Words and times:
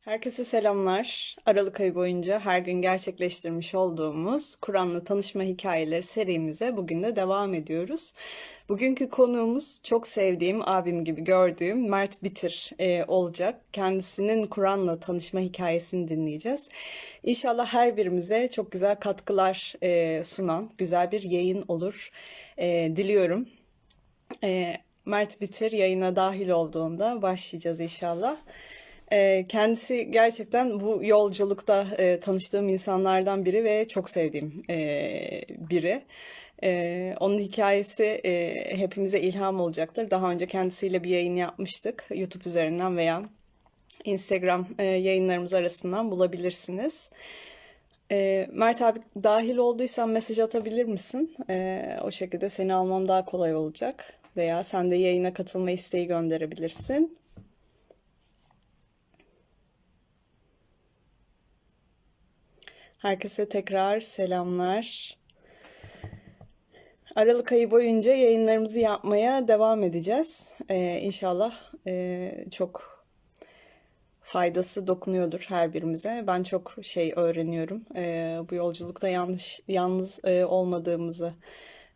Herkese 0.00 0.44
selamlar. 0.44 1.36
Aralık 1.46 1.80
ayı 1.80 1.94
boyunca 1.94 2.40
her 2.40 2.58
gün 2.58 2.82
gerçekleştirmiş 2.82 3.74
olduğumuz 3.74 4.56
Kur'an'la 4.56 5.04
tanışma 5.04 5.42
hikayeleri 5.42 6.02
serimize 6.02 6.76
bugün 6.76 7.02
de 7.02 7.16
devam 7.16 7.54
ediyoruz. 7.54 8.12
Bugünkü 8.68 9.08
konuğumuz 9.08 9.80
çok 9.84 10.06
sevdiğim, 10.06 10.68
abim 10.68 11.04
gibi 11.04 11.24
gördüğüm 11.24 11.88
Mert 11.88 12.22
Bitir 12.22 12.70
e, 12.78 13.04
olacak. 13.04 13.60
Kendisinin 13.72 14.44
Kur'an'la 14.44 15.00
tanışma 15.00 15.40
hikayesini 15.40 16.08
dinleyeceğiz. 16.08 16.68
İnşallah 17.22 17.66
her 17.66 17.96
birimize 17.96 18.48
çok 18.48 18.72
güzel 18.72 18.94
katkılar 18.94 19.74
e, 19.82 20.24
sunan 20.24 20.70
güzel 20.78 21.12
bir 21.12 21.22
yayın 21.22 21.64
olur 21.68 22.10
e, 22.58 22.92
diliyorum. 22.96 23.48
E, 24.44 24.74
Mert 25.04 25.40
Bitir 25.40 25.72
yayına 25.72 26.16
dahil 26.16 26.48
olduğunda 26.48 27.22
başlayacağız 27.22 27.80
inşallah. 27.80 28.36
Ee, 29.12 29.46
kendisi 29.48 30.10
gerçekten 30.10 30.80
bu 30.80 31.00
yolculukta 31.04 31.86
e, 31.98 32.20
tanıştığım 32.20 32.68
insanlardan 32.68 33.44
biri 33.44 33.64
ve 33.64 33.88
çok 33.88 34.10
sevdiğim 34.10 34.62
e, 34.70 35.42
biri. 35.70 36.02
E, 36.62 37.14
onun 37.20 37.38
hikayesi 37.38 38.04
e, 38.04 38.64
hepimize 38.78 39.20
ilham 39.20 39.60
olacaktır. 39.60 40.10
Daha 40.10 40.30
önce 40.30 40.46
kendisiyle 40.46 41.04
bir 41.04 41.10
yayın 41.10 41.36
yapmıştık. 41.36 42.06
YouTube 42.14 42.48
üzerinden 42.48 42.96
veya 42.96 43.22
Instagram 44.04 44.66
yayınlarımız 44.78 45.54
arasından 45.54 46.10
bulabilirsiniz. 46.10 47.10
E, 48.12 48.46
Mert 48.52 48.82
abi 48.82 48.98
dahil 49.22 49.56
olduysan 49.56 50.08
mesaj 50.08 50.38
atabilir 50.38 50.84
misin? 50.84 51.36
O 52.02 52.10
şekilde 52.10 52.48
seni 52.48 52.74
almam 52.74 53.08
daha 53.08 53.24
kolay 53.24 53.54
olacak. 53.56 54.12
Veya 54.36 54.62
sen 54.62 54.90
de 54.90 54.96
yayına 54.96 55.32
katılma 55.32 55.70
isteği 55.70 56.06
gönderebilirsin. 56.06 57.18
Herkese 63.00 63.48
tekrar 63.48 64.00
selamlar. 64.00 65.16
Aralık 67.16 67.52
ayı 67.52 67.70
boyunca 67.70 68.14
yayınlarımızı 68.14 68.78
yapmaya 68.78 69.48
devam 69.48 69.82
edeceğiz. 69.82 70.54
Ee, 70.68 71.00
inşallah 71.02 71.54
e, 71.86 72.44
çok 72.50 73.04
faydası 74.22 74.86
dokunuyordur 74.86 75.46
her 75.48 75.72
birimize. 75.72 76.24
Ben 76.26 76.42
çok 76.42 76.76
şey 76.82 77.12
öğreniyorum. 77.16 77.84
Ee, 77.96 78.38
bu 78.50 78.54
yolculukta 78.54 79.08
yanlış 79.08 79.60
yalnız 79.68 80.24
e, 80.24 80.44
olmadığımızı 80.44 81.32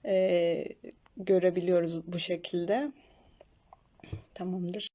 e, 0.07 0.65
görebiliyoruz 1.17 2.13
bu 2.13 2.19
şekilde. 2.19 2.93
Tamamdır. 4.35 4.89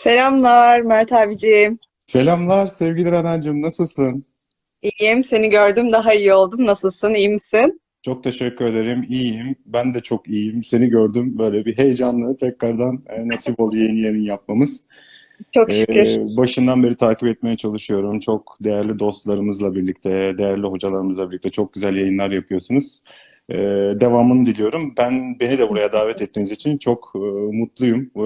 Selamlar 0.00 0.80
Mert 0.80 1.12
abiciğim. 1.12 1.78
Selamlar 2.06 2.66
sevgili 2.66 3.12
Renancığım 3.12 3.62
nasılsın? 3.62 4.24
İyiyim, 4.82 5.22
seni 5.24 5.50
gördüm 5.50 5.92
daha 5.92 6.14
iyi 6.14 6.32
oldum. 6.34 6.66
Nasılsın, 6.66 7.14
iyi 7.14 7.28
misin? 7.28 7.80
Çok 8.02 8.24
teşekkür 8.24 8.64
ederim. 8.64 9.06
İyiyim. 9.08 9.56
Ben 9.66 9.94
de 9.94 10.00
çok 10.00 10.28
iyiyim. 10.28 10.62
Seni 10.62 10.88
gördüm. 10.88 11.38
Böyle 11.38 11.64
bir 11.64 11.78
heyecanlı 11.78 12.36
tekrardan 12.36 13.02
e, 13.08 13.28
nasip 13.28 13.60
oldu 13.60 13.76
yeni 13.76 14.00
yayın 14.00 14.22
yapmamız. 14.22 14.86
Çok 15.52 15.72
E, 15.72 15.76
şükür. 15.76 16.36
başından 16.36 16.82
beri 16.82 16.96
takip 16.96 17.28
etmeye 17.28 17.56
çalışıyorum. 17.56 18.20
Çok 18.20 18.56
değerli 18.60 18.98
dostlarımızla 18.98 19.74
birlikte, 19.74 20.10
değerli 20.38 20.66
hocalarımızla 20.66 21.30
birlikte 21.30 21.48
çok 21.50 21.72
güzel 21.72 21.96
yayınlar 21.96 22.30
yapıyorsunuz. 22.30 23.00
E, 23.48 23.54
devamını 24.00 24.46
diliyorum. 24.46 24.94
Ben 24.98 25.40
beni 25.40 25.58
de 25.58 25.68
buraya 25.68 25.92
davet 25.92 26.22
ettiğiniz 26.22 26.50
için 26.50 26.76
çok 26.76 27.12
e, 27.14 27.18
mutluyum, 27.56 28.10
e, 28.16 28.20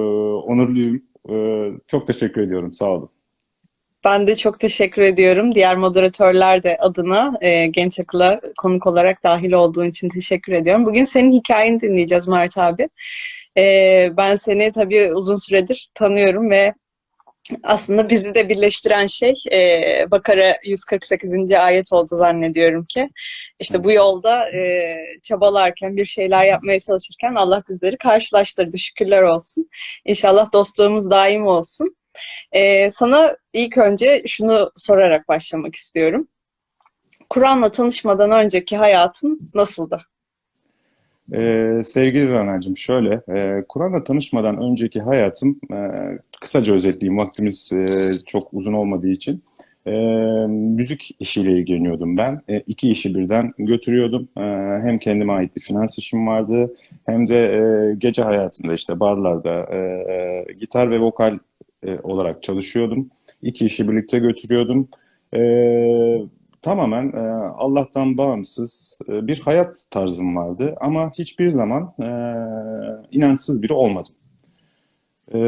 onurluyum. 0.45 1.03
E, 1.29 1.67
çok 1.87 2.07
teşekkür 2.07 2.43
ediyorum. 2.43 2.73
Sağ 2.73 2.91
olun. 2.91 3.11
Ben 4.05 4.27
de 4.27 4.37
çok 4.37 4.61
teşekkür 4.61 5.03
ediyorum. 5.03 5.55
Diğer 5.55 5.77
moderatörler 5.77 6.63
de 6.63 6.77
adına 6.81 7.39
e, 7.41 7.67
Genç 7.67 8.01
Akıl'a 8.01 8.41
konuk 8.59 8.87
olarak 8.87 9.25
dahil 9.25 9.53
olduğun 9.53 9.87
için 9.87 10.09
teşekkür 10.09 10.53
ediyorum. 10.53 10.87
Bugün 10.87 11.05
senin 11.05 11.33
hikayeni 11.33 11.81
dinleyeceğiz 11.81 12.29
Mert 12.29 12.59
abi. 12.59 12.89
E, 13.59 13.63
ben 14.17 14.37
seni 14.37 14.73
tabii 14.73 15.13
uzun 15.15 15.37
süredir 15.37 15.91
tanıyorum 15.95 16.51
ve 16.51 16.75
aslında 17.63 18.11
bizi 18.11 18.35
de 18.35 18.49
birleştiren 18.49 19.07
şey 19.07 19.35
e, 19.53 20.11
Bakara 20.11 20.57
148. 20.65 21.53
ayet 21.53 21.93
oldu 21.93 22.09
zannediyorum 22.11 22.85
ki. 22.85 23.11
İşte 23.61 23.85
bu 23.85 23.93
yolda 23.93 24.51
e, 24.51 24.97
çabalarken, 25.23 25.97
bir 25.97 26.05
şeyler 26.05 26.45
yapmaya 26.45 26.81
çalışırken 26.81 27.35
Allah 27.35 27.63
bizleri 27.69 27.99
karşılaştırdı. 27.99 28.79
Şükürler 28.79 29.23
olsun. 29.23 29.69
İnşallah 30.05 30.53
dostluğumuz 30.53 31.11
daim 31.11 31.47
olsun. 31.47 31.97
Ee, 32.53 32.91
sana 32.91 33.37
ilk 33.53 33.79
önce 33.79 34.23
şunu 34.27 34.71
sorarak 34.77 35.29
başlamak 35.29 35.75
istiyorum. 35.75 36.29
Kur'an'la 37.29 37.73
tanışmadan 37.73 38.31
önceki 38.31 38.77
hayatın 38.77 39.51
nasıldı? 39.55 40.03
Ee, 41.35 41.81
sevgili 41.85 42.29
Rana'cığım 42.29 42.77
şöyle, 42.77 43.21
e, 43.29 43.65
Kur'an'la 43.69 44.05
tanışmadan 44.05 44.63
önceki 44.63 45.01
hayatım, 45.01 45.61
e, 45.73 45.79
kısaca 46.41 46.75
özetleyeyim 46.75 47.19
vaktimiz 47.19 47.73
e, 47.73 47.87
çok 48.27 48.49
uzun 48.53 48.73
olmadığı 48.73 49.09
için, 49.09 49.43
e, 49.87 49.93
müzik 50.49 51.17
işiyle 51.21 51.53
ilgileniyordum 51.53 52.17
ben. 52.17 52.41
E, 52.49 52.61
iki 52.67 52.91
işi 52.91 53.15
birden 53.15 53.49
götürüyordum. 53.59 54.29
E, 54.39 54.43
hem 54.83 54.99
kendime 54.99 55.33
ait 55.33 55.57
bir 55.57 55.61
finans 55.61 55.99
işim 55.99 56.27
vardı, 56.27 56.75
hem 57.07 57.29
de 57.29 57.37
e, 57.37 57.95
gece 57.95 58.23
hayatında 58.23 58.75
işte 58.75 59.01
barlarda 59.01 59.75
e, 59.75 60.47
gitar 60.61 60.91
ve 60.91 61.01
vokal 61.01 61.39
e, 61.87 61.99
olarak 62.03 62.43
çalışıyordum. 62.43 63.11
İki 63.43 63.67
işi 63.67 63.89
birlikte 63.89 64.19
götürüyordum. 64.19 64.89
E, 65.35 65.41
tamamen 66.63 67.13
e, 67.13 67.21
Allah'tan 67.57 68.19
bağımsız 68.19 68.99
e, 69.09 69.27
bir 69.27 69.41
hayat 69.41 69.73
tarzım 69.91 70.37
vardı 70.37 70.77
ama 70.81 71.11
hiçbir 71.19 71.49
zaman 71.49 71.95
e, 72.03 72.09
inançsız 73.11 73.63
biri 73.63 73.73
olmadım. 73.73 74.15
E, 75.35 75.39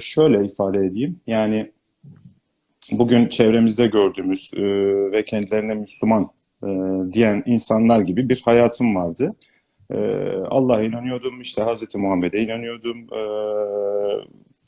şöyle 0.00 0.44
ifade 0.46 0.78
edeyim, 0.78 1.20
yani 1.26 1.72
bugün 2.92 3.28
çevremizde 3.28 3.86
gördüğümüz 3.86 4.50
e, 4.56 4.62
ve 5.12 5.24
kendilerine 5.24 5.74
Müslüman 5.74 6.30
e, 6.62 6.68
diyen 7.12 7.42
insanlar 7.46 8.00
gibi 8.00 8.28
bir 8.28 8.42
hayatım 8.44 8.96
vardı. 8.96 9.34
E, 9.90 9.96
Allah'a 10.50 10.82
inanıyordum, 10.82 11.40
işte 11.40 11.62
Hazreti 11.62 11.98
Muhammed'e 11.98 12.42
inanıyordum. 12.42 12.98
E, 12.98 13.22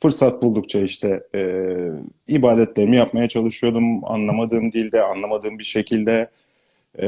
fırsat 0.02 0.42
buldukça 0.42 0.80
işte 0.80 1.22
e, 1.34 1.64
ibadetlerimi 2.28 2.96
yapmaya 2.96 3.28
çalışıyordum. 3.28 4.04
Anlamadığım 4.04 4.72
dilde, 4.72 5.02
anlamadığım 5.02 5.58
bir 5.58 5.64
şekilde. 5.64 6.30
E, 6.98 7.06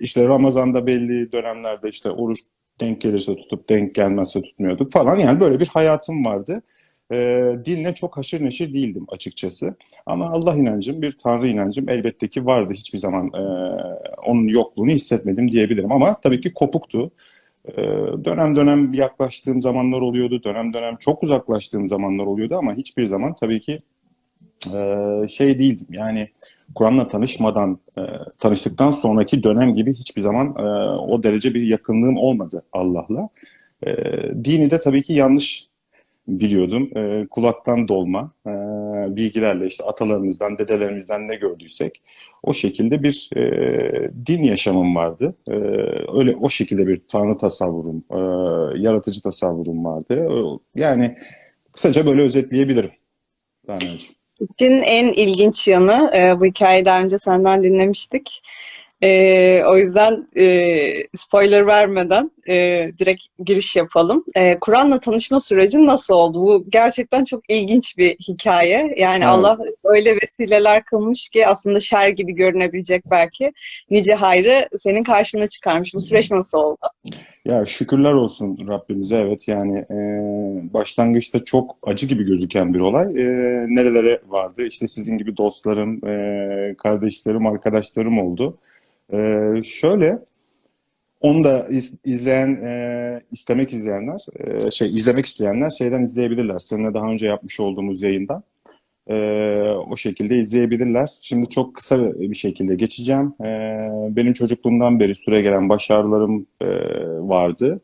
işte 0.00 0.28
Ramazan'da 0.28 0.86
belli 0.86 1.32
dönemlerde 1.32 1.88
işte 1.88 2.10
oruç 2.10 2.40
denk 2.80 3.00
gelirse 3.00 3.36
tutup 3.36 3.68
denk 3.68 3.94
gelmezse 3.94 4.42
tutmuyorduk 4.42 4.92
falan. 4.92 5.16
Yani 5.16 5.40
böyle 5.40 5.60
bir 5.60 5.66
hayatım 5.66 6.24
vardı. 6.24 6.62
E, 7.12 7.42
dinle 7.64 7.94
çok 7.94 8.16
haşır 8.16 8.44
neşir 8.44 8.74
değildim 8.74 9.06
açıkçası. 9.08 9.76
Ama 10.06 10.30
Allah 10.30 10.56
inancım, 10.56 11.02
bir 11.02 11.12
Tanrı 11.12 11.48
inancım 11.48 11.88
elbette 11.88 12.28
ki 12.28 12.46
vardı. 12.46 12.72
Hiçbir 12.72 12.98
zaman 12.98 13.26
e, 13.26 13.42
onun 14.26 14.48
yokluğunu 14.48 14.90
hissetmedim 14.90 15.52
diyebilirim. 15.52 15.92
Ama 15.92 16.20
tabii 16.20 16.40
ki 16.40 16.52
kopuktu. 16.52 17.10
Ee, 17.68 17.82
Dönem 18.24 18.56
dönem 18.56 18.94
yaklaştığım 18.94 19.60
zamanlar 19.60 20.00
oluyordu, 20.00 20.42
dönem 20.44 20.72
dönem 20.74 20.96
çok 20.96 21.22
uzaklaştığım 21.22 21.86
zamanlar 21.86 22.24
oluyordu 22.26 22.56
ama 22.56 22.74
hiçbir 22.74 23.06
zaman 23.06 23.34
tabii 23.34 23.60
ki 23.60 23.78
e, 24.74 25.28
şey 25.28 25.58
değildim. 25.58 25.86
Yani 25.90 26.28
Kur'an'la 26.74 27.06
tanışmadan, 27.08 27.78
e, 27.98 28.02
tanıştıktan 28.38 28.90
sonraki 28.90 29.42
dönem 29.42 29.74
gibi 29.74 29.94
hiçbir 29.94 30.22
zaman 30.22 30.46
e, 30.58 30.62
o 30.98 31.22
derece 31.22 31.54
bir 31.54 31.62
yakınlığım 31.62 32.16
olmadı 32.16 32.62
Allah'la. 32.72 33.28
E, 33.86 33.94
Dini 34.44 34.70
de 34.70 34.80
tabii 34.80 35.02
ki 35.02 35.12
yanlış 35.12 35.66
biliyordum. 36.28 36.90
Kulaktan 37.30 37.88
dolma 37.88 38.30
bilgilerle 39.16 39.66
işte 39.66 39.84
atalarımızdan, 39.84 40.58
dedelerimizden 40.58 41.28
ne 41.28 41.36
gördüysek 41.36 42.02
o 42.42 42.52
şekilde 42.52 43.02
bir 43.02 43.30
e, 43.36 44.10
din 44.26 44.42
yaşamım 44.42 44.96
vardı. 44.96 45.34
E, 45.48 45.52
öyle 46.18 46.36
o 46.40 46.48
şekilde 46.48 46.86
bir 46.86 46.96
tanrı 47.08 47.38
tasavvurum, 47.38 48.04
e, 48.10 48.18
yaratıcı 48.80 49.22
tasavvurum 49.22 49.84
vardı. 49.84 50.28
E, 50.30 50.36
yani 50.80 51.16
kısaca 51.72 52.06
böyle 52.06 52.22
özetleyebilirim. 52.22 52.90
Rana'cığım. 53.68 54.16
İşin 54.40 54.82
en 54.82 55.08
ilginç 55.08 55.68
yanı, 55.68 56.10
e, 56.16 56.40
bu 56.40 56.44
hikayeyi 56.44 56.84
daha 56.84 57.02
önce 57.02 57.18
senden 57.18 57.62
dinlemiştik. 57.62 58.42
Ee, 59.02 59.62
o 59.66 59.76
yüzden 59.76 60.28
e, 60.36 60.92
spoiler 61.14 61.66
vermeden 61.66 62.30
e, 62.48 62.54
direkt 62.98 63.22
giriş 63.44 63.76
yapalım. 63.76 64.24
E, 64.34 64.58
Kur'an'la 64.58 65.00
tanışma 65.00 65.40
süreci 65.40 65.86
nasıl 65.86 66.14
oldu? 66.14 66.40
Bu 66.42 66.64
gerçekten 66.68 67.24
çok 67.24 67.50
ilginç 67.50 67.98
bir 67.98 68.16
hikaye. 68.28 68.94
Yani 68.98 69.16
Evet. 69.16 69.26
Allah 69.26 69.58
öyle 69.84 70.16
vesileler 70.22 70.84
kılmış 70.84 71.28
ki 71.28 71.46
aslında 71.46 71.80
şer 71.80 72.08
gibi 72.08 72.32
görünebilecek 72.32 73.10
belki 73.10 73.52
nice 73.90 74.14
hayrı 74.14 74.68
senin 74.78 75.04
karşına 75.04 75.46
çıkarmış. 75.46 75.94
Bu 75.94 76.00
süreç 76.00 76.30
nasıl 76.30 76.58
oldu? 76.58 76.78
Ya 77.44 77.66
şükürler 77.66 78.12
olsun 78.12 78.58
Rabbimize 78.68 79.16
evet 79.16 79.48
yani 79.48 79.78
e, 79.78 79.98
başlangıçta 80.74 81.44
çok 81.44 81.76
acı 81.82 82.06
gibi 82.06 82.24
gözüken 82.24 82.74
bir 82.74 82.80
olay 82.80 83.06
e, 83.06 83.26
nerelere 83.68 84.20
vardı 84.26 84.66
işte 84.66 84.88
sizin 84.88 85.18
gibi 85.18 85.36
dostlarım, 85.36 86.08
e, 86.08 86.74
kardeşlerim, 86.74 87.46
arkadaşlarım 87.46 88.18
oldu. 88.18 88.58
E, 89.12 89.18
şöyle 89.64 90.18
onu 91.20 91.44
da 91.44 91.66
iz- 91.68 91.94
izleyen, 92.04 92.48
e, 92.64 93.20
istemek 93.30 93.72
izleyenler, 93.72 94.26
e, 94.38 94.70
şey 94.70 94.88
izlemek 94.88 95.26
isteyenler 95.26 95.70
şeyden 95.70 96.02
izleyebilirler. 96.02 96.58
Seninle 96.58 96.94
daha 96.94 97.12
önce 97.12 97.26
yapmış 97.26 97.60
olduğumuz 97.60 98.02
yayından. 98.02 98.42
E, 99.06 99.14
o 99.90 99.96
şekilde 99.96 100.38
izleyebilirler. 100.38 101.08
Şimdi 101.22 101.48
çok 101.48 101.74
kısa 101.74 102.14
bir 102.20 102.34
şekilde 102.34 102.74
geçeceğim. 102.74 103.34
E, 103.44 103.48
benim 104.16 104.32
çocukluğumdan 104.32 105.00
beri 105.00 105.14
süregelen 105.14 105.68
başarılarım 105.68 106.46
e, 106.60 106.66
vardı. 107.28 107.80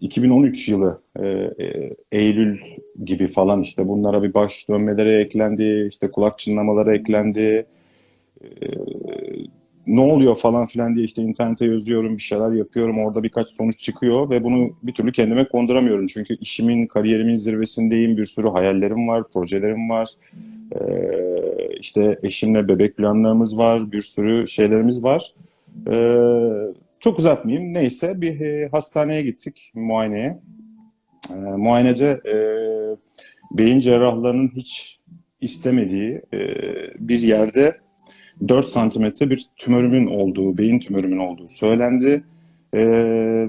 2013 0.00 0.68
yılı 0.68 1.00
e, 1.16 1.26
e, 1.26 1.96
Eylül 2.12 2.58
gibi 3.04 3.26
falan 3.26 3.60
işte 3.62 3.88
bunlara 3.88 4.22
bir 4.22 4.34
baş 4.34 4.68
dönmeleri 4.68 5.22
eklendi, 5.22 5.86
işte 5.88 6.10
kulak 6.10 6.38
çınlamaları 6.38 6.96
eklendi. 6.96 7.66
E, 8.44 8.46
ne 9.96 10.00
oluyor 10.00 10.36
falan 10.36 10.66
filan 10.66 10.94
diye 10.94 11.04
işte 11.04 11.22
internete 11.22 11.66
yazıyorum, 11.66 12.16
bir 12.16 12.22
şeyler 12.22 12.52
yapıyorum. 12.52 12.98
Orada 12.98 13.22
birkaç 13.22 13.48
sonuç 13.48 13.78
çıkıyor 13.78 14.30
ve 14.30 14.44
bunu 14.44 14.70
bir 14.82 14.92
türlü 14.92 15.12
kendime 15.12 15.44
konduramıyorum. 15.44 16.06
Çünkü 16.06 16.36
işimin, 16.40 16.86
kariyerimin 16.86 17.34
zirvesindeyim. 17.34 18.16
Bir 18.16 18.24
sürü 18.24 18.48
hayallerim 18.48 19.08
var, 19.08 19.28
projelerim 19.28 19.90
var. 19.90 20.08
Ee, 20.72 21.78
işte 21.80 22.18
eşimle 22.22 22.68
bebek 22.68 22.96
planlarımız 22.96 23.58
var, 23.58 23.92
bir 23.92 24.02
sürü 24.02 24.46
şeylerimiz 24.46 25.04
var. 25.04 25.34
Ee, 25.90 26.14
çok 27.00 27.18
uzatmayayım. 27.18 27.74
Neyse 27.74 28.20
bir 28.20 28.40
e, 28.40 28.68
hastaneye 28.68 29.22
gittik 29.22 29.72
muayeneye. 29.74 30.38
Ee, 31.30 31.34
muayenede 31.34 32.20
e, 32.26 32.36
beyin 33.58 33.78
cerrahlarının 33.78 34.50
hiç 34.56 35.00
istemediği 35.40 36.22
e, 36.34 36.38
bir 36.98 37.22
yerde 37.22 37.83
4 38.48 38.66
santimetre 38.66 39.30
bir 39.30 39.46
tümörümün 39.56 40.06
olduğu, 40.06 40.58
beyin 40.58 40.78
tümörümün 40.78 41.18
olduğu 41.18 41.48
söylendi. 41.48 42.24
Ee, 42.74 42.80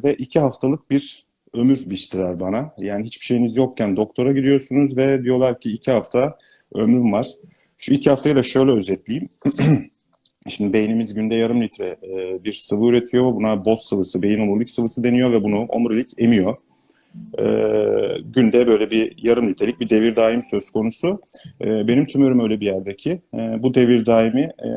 ve 0.04 0.14
2 0.14 0.40
haftalık 0.40 0.92
bir 0.92 1.26
ömür 1.54 1.80
biçtiler 1.86 2.40
bana. 2.40 2.74
Yani 2.78 3.06
hiçbir 3.06 3.26
şeyiniz 3.26 3.58
yokken 3.58 3.96
doktora 3.96 4.32
gidiyorsunuz 4.32 4.98
ve 4.98 5.24
diyorlar 5.24 5.60
ki 5.60 5.72
2 5.72 5.92
hafta 5.92 6.38
ömrüm 6.74 7.12
var. 7.12 7.28
Şu 7.78 7.94
2 7.94 8.10
haftayı 8.10 8.36
da 8.36 8.44
şöyle 8.44 8.72
özetleyeyim. 8.72 9.30
Şimdi 10.48 10.74
beynimiz 10.74 11.14
günde 11.14 11.36
yarım 11.36 11.62
litre 11.62 11.98
e, 12.04 12.44
bir 12.44 12.54
sıvı 12.54 12.86
üretiyor. 12.86 13.36
Buna 13.36 13.66
boz 13.66 13.80
sıvısı, 13.80 14.22
beyin 14.22 14.40
omurilik 14.40 14.70
sıvısı 14.70 15.04
deniyor 15.04 15.32
ve 15.32 15.44
bunu 15.44 15.66
omurilik 15.66 16.12
emiyor. 16.18 16.58
E, 17.40 17.46
günde 18.34 18.68
böyle 18.68 18.92
bir 18.92 19.14
yarım 19.18 19.50
litrelik 19.50 19.80
bir 19.80 19.90
devir 19.90 20.16
daim 20.16 20.44
söz 20.44 20.72
konusu. 20.72 21.22
E, 21.62 21.88
benim 21.88 22.06
tümörüm 22.06 22.40
öyle 22.40 22.60
bir 22.60 22.66
yerdeki. 22.66 23.22
E, 23.34 23.38
bu 23.64 23.74
devir 23.74 24.06
daimi 24.06 24.42
e, 24.42 24.70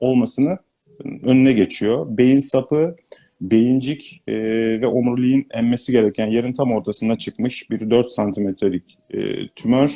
olmasını 0.00 0.58
önüne 1.24 1.52
geçiyor. 1.52 2.06
Beyin 2.08 2.38
sapı, 2.38 2.96
beyincik 3.40 4.22
e, 4.28 4.34
ve 4.80 4.86
omuriliğin 4.86 5.46
emmesi 5.50 5.92
gereken 5.92 6.26
yerin 6.26 6.52
tam 6.52 6.72
ortasına 6.72 7.18
çıkmış 7.18 7.70
bir 7.70 7.90
4 7.90 8.10
santimetrelik 8.10 8.98
e, 9.10 9.48
tümör. 9.48 9.92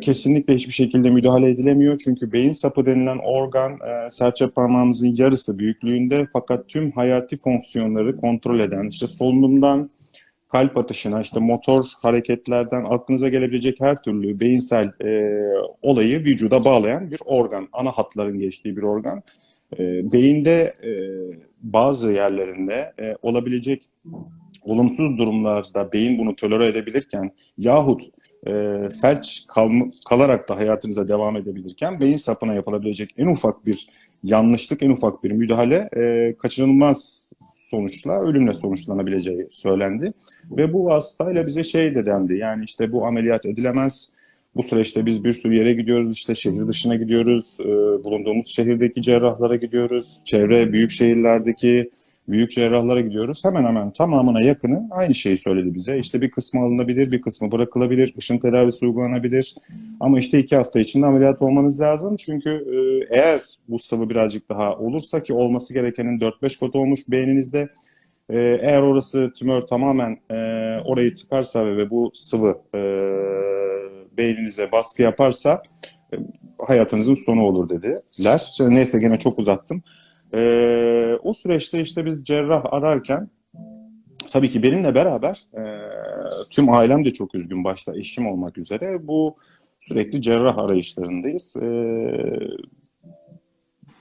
Kesinlikle 0.00 0.54
hiçbir 0.54 0.72
şekilde 0.72 1.10
müdahale 1.10 1.50
edilemiyor. 1.50 1.98
Çünkü 2.04 2.32
beyin 2.32 2.52
sapı 2.52 2.86
denilen 2.86 3.18
organ 3.18 3.72
e, 3.72 4.10
serçe 4.10 4.50
parmağımızın 4.50 5.14
yarısı 5.16 5.58
büyüklüğünde 5.58 6.26
fakat 6.32 6.68
tüm 6.68 6.90
hayati 6.90 7.40
fonksiyonları 7.40 8.16
kontrol 8.16 8.60
eden, 8.60 8.88
işte 8.88 9.06
solunumdan 9.06 9.90
kalp 10.54 10.78
atışına, 10.78 11.20
işte 11.20 11.40
motor 11.40 11.84
hareketlerden 12.02 12.84
aklınıza 12.84 13.28
gelebilecek 13.28 13.80
her 13.80 14.02
türlü 14.02 14.40
beyinsel 14.40 14.92
e, 15.04 15.40
olayı 15.82 16.20
vücuda 16.20 16.64
bağlayan 16.64 17.10
bir 17.10 17.20
organ. 17.24 17.68
Ana 17.72 17.90
hatların 17.92 18.38
geçtiği 18.38 18.76
bir 18.76 18.82
organ. 18.82 19.22
E, 19.78 20.12
beyinde 20.12 20.74
e, 20.84 20.90
bazı 21.62 22.12
yerlerinde 22.12 22.92
e, 22.98 23.16
olabilecek 23.22 23.82
olumsuz 24.62 25.18
durumlarda 25.18 25.92
beyin 25.92 26.18
bunu 26.18 26.36
tolere 26.36 26.66
edebilirken 26.66 27.30
yahut 27.58 28.02
e, 28.46 28.52
felç 29.02 29.44
kal- 29.48 29.90
kalarak 30.08 30.48
da 30.48 30.56
hayatınıza 30.56 31.08
devam 31.08 31.36
edebilirken 31.36 32.00
beyin 32.00 32.16
sapına 32.16 32.54
yapılabilecek 32.54 33.10
en 33.16 33.26
ufak 33.26 33.66
bir 33.66 33.88
yanlışlık, 34.22 34.82
en 34.82 34.90
ufak 34.90 35.24
bir 35.24 35.30
müdahale 35.30 35.88
e, 35.96 36.34
kaçınılmaz 36.38 37.32
sonuçla 37.74 38.20
ölümle 38.20 38.54
sonuçlanabileceği 38.54 39.46
söylendi. 39.50 40.12
Ve 40.50 40.72
bu 40.72 40.92
hastayla 40.92 41.46
bize 41.46 41.64
şey 41.64 41.94
de 41.94 42.06
dendi 42.06 42.34
yani 42.34 42.64
işte 42.64 42.92
bu 42.92 43.06
ameliyat 43.06 43.46
edilemez. 43.46 44.10
Bu 44.56 44.62
süreçte 44.62 45.06
biz 45.06 45.24
bir 45.24 45.32
sürü 45.32 45.54
yere 45.54 45.72
gidiyoruz 45.72 46.12
işte 46.12 46.34
şehir 46.34 46.68
dışına 46.68 46.96
gidiyoruz, 46.96 47.58
e, 47.60 47.64
bulunduğumuz 48.04 48.46
şehirdeki 48.46 49.02
cerrahlara 49.02 49.56
gidiyoruz, 49.56 50.20
çevre 50.24 50.72
büyük 50.72 50.90
şehirlerdeki 50.90 51.90
büyük 52.28 52.50
cerrahlara 52.50 53.00
gidiyoruz. 53.00 53.44
Hemen 53.44 53.64
hemen 53.64 53.90
tamamına 53.90 54.40
yakını 54.40 54.88
aynı 54.90 55.14
şeyi 55.14 55.36
söyledi 55.36 55.74
bize. 55.74 55.98
İşte 55.98 56.20
bir 56.20 56.30
kısmı 56.30 56.60
alınabilir, 56.60 57.10
bir 57.10 57.22
kısmı 57.22 57.52
bırakılabilir, 57.52 58.14
ışın 58.18 58.38
tedavisi 58.38 58.86
uygulanabilir. 58.86 59.54
Ama 60.00 60.18
işte 60.18 60.38
iki 60.38 60.56
hafta 60.56 60.80
içinde 60.80 61.06
ameliyat 61.06 61.42
olmanız 61.42 61.80
lazım. 61.80 62.16
Çünkü 62.16 62.50
e, 62.50 63.06
eğer 63.16 63.40
bu 63.68 63.78
sıvı 63.78 64.10
birazcık 64.10 64.48
daha 64.48 64.76
olursa 64.76 65.22
ki 65.22 65.32
olması 65.32 65.74
gerekenin 65.74 66.20
4-5 66.20 66.60
kat 66.60 66.76
olmuş 66.76 67.00
beyninizde 67.08 67.68
e, 68.30 68.38
eğer 68.38 68.82
orası 68.82 69.32
tümör 69.32 69.60
tamamen 69.60 70.18
e, 70.30 70.34
orayı 70.84 71.14
tıkarsa 71.14 71.66
ve, 71.66 71.90
bu 71.90 72.10
sıvı 72.14 72.58
beyninize 74.16 74.72
baskı 74.72 75.02
yaparsa 75.02 75.62
hayatınızın 76.58 77.14
sonu 77.14 77.42
olur 77.42 77.68
dediler. 77.68 78.00
Neyse 78.60 78.98
gene 78.98 79.18
çok 79.18 79.38
uzattım. 79.38 79.82
E, 80.34 81.18
o 81.22 81.34
süreçte 81.34 81.80
işte 81.80 82.06
biz 82.06 82.24
cerrah 82.24 82.64
ararken 82.64 83.30
tabii 84.32 84.50
ki 84.50 84.62
benimle 84.62 84.94
beraber 84.94 85.42
e, 85.54 85.62
tüm 86.50 86.72
ailem 86.72 87.04
de 87.04 87.12
çok 87.12 87.34
üzgün 87.34 87.64
başta 87.64 87.96
eşim 87.96 88.26
olmak 88.26 88.58
üzere 88.58 89.06
bu 89.08 89.36
sürekli 89.80 90.22
cerrah 90.22 90.58
arayışlarındayız. 90.58 91.56
E, 91.56 91.66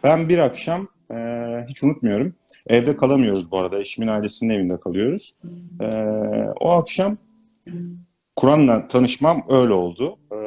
ben 0.03 0.29
bir 0.29 0.37
akşam 0.37 0.87
e, 1.11 1.15
hiç 1.67 1.83
unutmuyorum 1.83 2.35
evde 2.67 2.97
kalamıyoruz 2.97 3.51
bu 3.51 3.57
arada 3.57 3.79
eşimin 3.79 4.07
ailesinin 4.07 4.53
evinde 4.53 4.79
kalıyoruz. 4.79 5.35
E, 5.81 5.87
o 6.61 6.69
akşam 6.69 7.17
Kur'an'la 8.35 8.87
tanışmam 8.87 9.45
öyle 9.49 9.73
oldu. 9.73 10.17
E, 10.31 10.37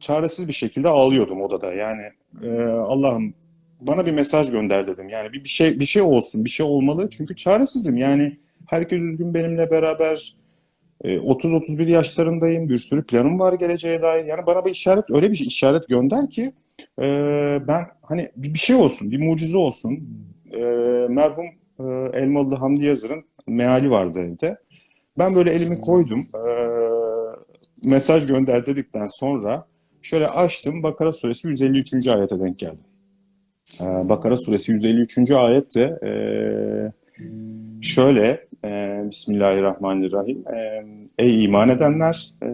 çaresiz 0.00 0.48
bir 0.48 0.52
şekilde 0.52 0.88
ağlıyordum 0.88 1.42
odada 1.42 1.72
yani 1.72 2.02
e, 2.42 2.62
Allah'ım 2.62 3.34
bana 3.80 4.06
bir 4.06 4.12
mesaj 4.12 4.50
gönder 4.50 4.86
dedim. 4.86 5.08
Yani 5.08 5.32
bir, 5.32 5.44
bir 5.44 5.48
şey 5.48 5.80
bir 5.80 5.86
şey 5.86 6.02
olsun, 6.02 6.44
bir 6.44 6.50
şey 6.50 6.66
olmalı. 6.66 7.08
Çünkü 7.10 7.36
çaresizim. 7.36 7.96
Yani 7.96 8.38
herkes 8.66 9.02
üzgün 9.02 9.34
benimle 9.34 9.70
beraber. 9.70 10.36
E, 11.04 11.16
30-31 11.16 11.90
yaşlarındayım. 11.90 12.68
Bir 12.68 12.78
sürü 12.78 13.04
planım 13.04 13.40
var 13.40 13.52
geleceğe 13.52 14.02
dair. 14.02 14.24
Yani 14.24 14.46
bana 14.46 14.64
bir 14.64 14.70
işaret, 14.70 15.10
öyle 15.10 15.30
bir 15.30 15.38
işaret 15.38 15.88
gönder 15.88 16.30
ki 16.30 16.52
e, 16.98 17.04
ben 17.68 17.84
hani 18.02 18.30
bir, 18.36 18.54
bir 18.54 18.58
şey 18.58 18.76
olsun, 18.76 19.10
bir 19.10 19.18
mucize 19.18 19.56
olsun. 19.56 20.08
E, 20.52 20.58
merhum 21.08 21.46
e, 21.78 21.84
Elmalı 22.18 22.54
Hamdi 22.54 22.84
Yazır'ın 22.84 23.24
meali 23.46 23.90
vardı 23.90 24.20
evde. 24.20 24.58
Ben 25.18 25.34
böyle 25.34 25.50
elimi 25.50 25.80
koydum. 25.80 26.20
E, 26.20 26.42
mesaj 27.84 28.26
gönder 28.26 28.66
dedikten 28.66 29.06
sonra 29.06 29.66
şöyle 30.02 30.28
açtım. 30.28 30.82
Bakara 30.82 31.12
suresi 31.12 31.48
153. 31.48 32.06
ayete 32.06 32.40
denk 32.40 32.58
geldim. 32.58 32.93
Ee, 33.80 34.08
Bakara 34.08 34.36
suresi 34.36 34.72
153. 34.72 35.30
ayette 35.30 35.80
e, 35.80 36.10
şöyle 37.80 38.46
e, 38.64 39.02
Bismillahirrahmanirrahim 39.10 40.44
e, 40.48 40.84
Ey 41.18 41.44
iman 41.44 41.68
edenler 41.68 42.30
e, 42.42 42.48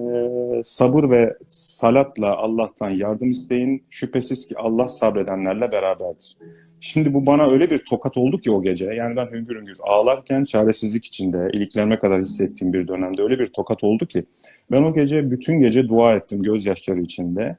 sabır 0.62 1.10
ve 1.10 1.36
salatla 1.50 2.36
Allah'tan 2.36 2.90
yardım 2.90 3.30
isteyin 3.30 3.84
şüphesiz 3.90 4.48
ki 4.48 4.54
Allah 4.58 4.88
sabredenlerle 4.88 5.72
beraberdir. 5.72 6.36
Şimdi 6.80 7.14
bu 7.14 7.26
bana 7.26 7.50
öyle 7.50 7.70
bir 7.70 7.78
tokat 7.78 8.16
oldu 8.16 8.38
ki 8.38 8.50
o 8.50 8.62
gece 8.62 8.84
yani 8.84 9.16
ben 9.16 9.26
hüngür 9.26 9.56
hüngür 9.60 9.76
ağlarken 9.82 10.44
çaresizlik 10.44 11.06
içinde 11.06 11.50
iliklerime 11.52 11.98
kadar 11.98 12.20
hissettiğim 12.20 12.72
bir 12.72 12.88
dönemde 12.88 13.22
öyle 13.22 13.38
bir 13.38 13.46
tokat 13.46 13.84
oldu 13.84 14.06
ki 14.06 14.24
ben 14.70 14.82
o 14.82 14.94
gece 14.94 15.30
bütün 15.30 15.60
gece 15.60 15.88
dua 15.88 16.14
ettim 16.16 16.42
gözyaşları 16.42 17.00
içinde. 17.00 17.56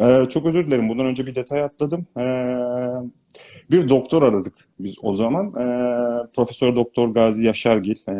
Ee, 0.00 0.24
çok 0.30 0.46
özür 0.46 0.66
dilerim. 0.66 0.88
Bundan 0.88 1.06
önce 1.06 1.26
bir 1.26 1.34
detay 1.34 1.62
atladım. 1.62 2.06
Ee, 2.18 2.22
Bir 3.70 3.88
doktor 3.88 4.22
aradık 4.22 4.54
biz 4.80 4.96
o 5.02 5.14
zaman. 5.14 5.46
E, 5.46 5.64
Profesör 6.36 6.76
Doktor 6.76 7.08
Gazi 7.08 7.44
Yaşargil, 7.44 7.96
e, 8.08 8.12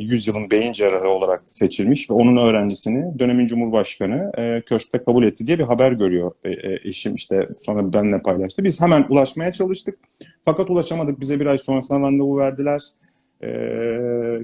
100 0.00 0.26
yılın 0.26 0.50
beyin 0.50 0.72
cerrahı 0.72 1.08
olarak 1.08 1.42
seçilmiş 1.46 2.10
ve 2.10 2.14
onun 2.14 2.36
öğrencisini 2.36 3.18
dönemin 3.18 3.46
Cumhurbaşkanı 3.46 4.32
e, 4.38 4.62
köşkte 4.66 4.98
kabul 5.04 5.24
etti 5.24 5.46
diye 5.46 5.58
bir 5.58 5.64
haber 5.64 5.92
görüyor 5.92 6.32
e, 6.44 6.50
e, 6.50 6.80
eşim 6.84 7.14
işte 7.14 7.48
sonra 7.60 7.92
benimle 7.92 8.22
paylaştı. 8.22 8.64
Biz 8.64 8.80
hemen 8.82 9.06
ulaşmaya 9.08 9.52
çalıştık. 9.52 9.98
Fakat 10.44 10.70
ulaşamadık. 10.70 11.20
Bize 11.20 11.40
bir 11.40 11.46
ay 11.46 11.58
sonrasında 11.58 12.00
randevu 12.00 12.38
verdiler. 12.38 12.80
E, 13.42 13.48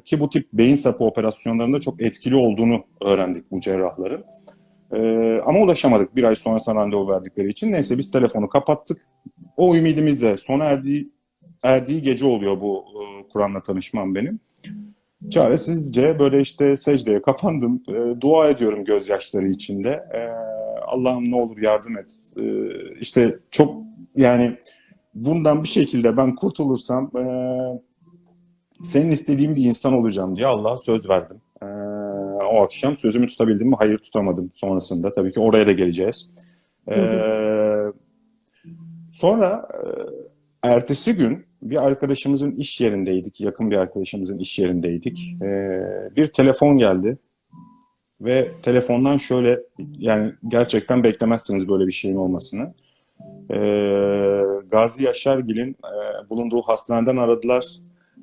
ki 0.05 0.21
bu 0.21 0.29
tip 0.31 0.49
beyin 0.53 0.75
sapı 0.75 1.05
operasyonlarında 1.05 1.79
çok 1.79 2.03
etkili 2.03 2.37
olduğunu 2.37 2.85
öğrendik 3.05 3.51
bu 3.51 3.61
cerrahların. 3.61 4.25
E, 4.95 5.41
ama 5.47 5.61
ulaşamadık 5.61 6.17
bir 6.17 6.25
ay 6.25 6.37
sonrasında 6.37 6.75
randevu 6.77 7.09
verdikleri 7.09 7.49
için. 7.49 7.73
Neyse 7.73 7.99
biz 7.99 8.11
telefonu 8.11 8.49
kapattık. 8.49 9.07
O 9.57 9.77
ümidimiz 9.77 10.23
de 10.23 10.37
sona 10.37 10.65
erdiği, 10.65 11.13
erdiği 11.63 12.03
gece 12.03 12.27
oluyor 12.27 12.61
bu 12.61 12.85
e, 13.01 13.29
Kur'an'la 13.29 13.63
tanışmam 13.63 14.15
benim. 14.15 14.41
Çaresizce 15.31 16.19
böyle 16.19 16.41
işte 16.41 16.77
secdeye 16.77 17.23
kapandım. 17.23 17.83
E, 17.89 18.21
dua 18.21 18.49
ediyorum 18.49 18.85
gözyaşları 18.85 19.49
içinde. 19.49 19.89
E, 19.91 20.21
Allah'ım 20.87 21.31
ne 21.31 21.37
olur 21.37 21.59
yardım 21.63 21.99
et. 21.99 22.15
E, 22.37 22.45
işte 23.01 23.39
çok 23.51 23.83
yani 24.17 24.57
bundan 25.15 25.63
bir 25.63 25.69
şekilde 25.69 26.17
ben 26.17 26.35
kurtulursam 26.35 27.11
e, 27.17 27.25
senin 28.83 29.11
istediğin 29.11 29.57
bir 29.57 29.65
insan 29.65 29.93
olacağım 29.93 30.37
diye 30.37 30.47
Allah'a 30.47 30.79
söz 30.79 31.09
verdim. 31.09 31.41
O 32.55 32.63
akşam 32.63 32.97
sözümü 32.97 33.27
tutabildim 33.27 33.69
mi? 33.69 33.77
Hayır 33.79 33.99
tutamadım 33.99 34.51
sonrasında. 34.55 35.15
Tabii 35.15 35.33
ki 35.33 35.41
oraya 35.41 35.67
da 35.67 35.73
geleceğiz. 35.73 36.31
E, 36.93 36.97
sonra 39.13 39.69
e, 39.75 40.69
ertesi 40.69 41.17
gün 41.17 41.47
bir 41.63 41.87
arkadaşımızın 41.87 42.53
iş 42.53 42.81
yerindeydik. 42.81 43.41
Yakın 43.41 43.71
bir 43.71 43.77
arkadaşımızın 43.77 44.39
iş 44.39 44.59
yerindeydik. 44.59 45.37
E, 45.43 45.49
bir 46.17 46.27
telefon 46.27 46.79
geldi. 46.79 47.19
Ve 48.21 48.53
telefondan 48.63 49.17
şöyle 49.17 49.61
yani 49.99 50.33
gerçekten 50.49 51.05
beklemezsiniz 51.05 51.69
böyle 51.69 51.87
bir 51.87 51.93
şeyin 51.93 52.17
olmasını. 52.17 52.75
E, 53.51 53.59
Gazi 54.71 55.05
Yaşargil'in 55.05 55.71
e, 55.71 56.31
bulunduğu 56.31 56.63
hastaneden 56.63 57.17
aradılar 57.17 57.65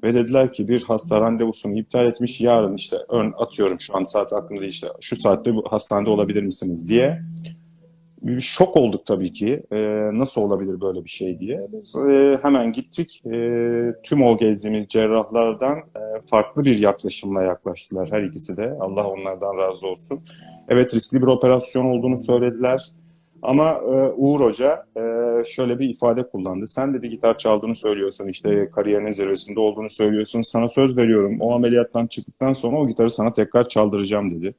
ve 0.03 0.13
dediler 0.13 0.53
ki 0.53 0.67
bir 0.67 0.83
hasta 0.83 1.21
randevusunu 1.21 1.79
iptal 1.79 2.05
etmiş. 2.05 2.41
Yarın 2.41 2.75
işte 2.75 2.97
ön 3.09 3.33
atıyorum 3.37 3.79
şu 3.79 3.97
an 3.97 4.03
saat 4.03 4.33
aklımda 4.33 4.65
işte 4.65 4.87
şu 5.01 5.15
saatte 5.15 5.55
bu 5.55 5.63
hastanede 5.69 6.09
olabilir 6.09 6.43
misiniz 6.43 6.89
diye. 6.89 7.21
Bir 8.21 8.39
şok 8.39 8.77
olduk 8.77 9.05
tabii 9.05 9.33
ki. 9.33 9.63
E, 9.71 9.77
nasıl 10.19 10.41
olabilir 10.41 10.81
böyle 10.81 11.03
bir 11.03 11.09
şey 11.09 11.39
diye. 11.39 11.67
Biz 11.73 11.95
e, 11.95 12.39
hemen 12.41 12.73
gittik. 12.73 13.23
E, 13.25 13.39
tüm 14.03 14.23
o 14.23 14.37
gezdiğimiz 14.37 14.87
cerrahlardan 14.87 15.77
e, 15.77 16.01
farklı 16.29 16.65
bir 16.65 16.77
yaklaşımla 16.77 17.43
yaklaştılar 17.43 18.09
her 18.11 18.23
ikisi 18.23 18.57
de. 18.57 18.77
Allah 18.79 19.07
onlardan 19.07 19.57
razı 19.57 19.87
olsun. 19.87 20.19
Evet 20.69 20.93
riskli 20.93 21.21
bir 21.21 21.27
operasyon 21.27 21.85
olduğunu 21.85 22.17
söylediler. 22.17 22.91
Ama 23.41 23.71
e, 23.71 24.11
Uğur 24.15 24.39
Hoca 24.39 24.85
e, 24.97 25.01
şöyle 25.45 25.79
bir 25.79 25.89
ifade 25.89 26.29
kullandı. 26.29 26.67
Sen 26.67 26.93
dedi 26.93 27.09
gitar 27.09 27.37
çaldığını 27.37 27.75
söylüyorsun, 27.75 28.27
işte 28.27 28.69
kariyerinin 28.75 29.11
zirvesinde 29.11 29.59
olduğunu 29.59 29.89
söylüyorsun. 29.89 30.41
Sana 30.41 30.67
söz 30.67 30.97
veriyorum 30.97 31.37
o 31.39 31.53
ameliyattan 31.53 32.07
çıktıktan 32.07 32.53
sonra 32.53 32.77
o 32.77 32.87
gitarı 32.87 33.09
sana 33.09 33.33
tekrar 33.33 33.69
çaldıracağım 33.69 34.31
dedi. 34.31 34.55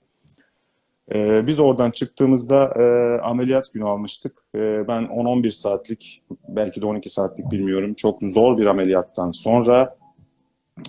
E, 1.14 1.46
biz 1.46 1.60
oradan 1.60 1.90
çıktığımızda 1.90 2.64
e, 2.64 2.84
ameliyat 3.20 3.72
günü 3.72 3.84
almıştık. 3.84 4.32
E, 4.54 4.88
ben 4.88 5.02
10-11 5.02 5.50
saatlik, 5.50 6.22
belki 6.48 6.80
de 6.80 6.86
12 6.86 7.10
saatlik 7.10 7.50
bilmiyorum. 7.50 7.94
Çok 7.94 8.22
zor 8.22 8.58
bir 8.58 8.66
ameliyattan 8.66 9.30
sonra 9.30 9.96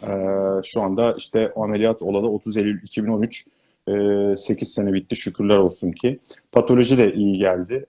e, 0.04 0.12
şu 0.64 0.82
anda 0.82 1.16
işte 1.18 1.52
ameliyat 1.56 2.02
olalı 2.02 2.30
30 2.30 2.58
Eylül 2.58 2.84
2013 2.84 3.46
8 3.88 4.74
sene 4.74 4.94
bitti 4.94 5.16
şükürler 5.16 5.58
olsun 5.58 5.92
ki. 5.92 6.20
Patoloji 6.52 6.98
de 6.98 7.14
iyi 7.14 7.38
geldi. 7.38 7.86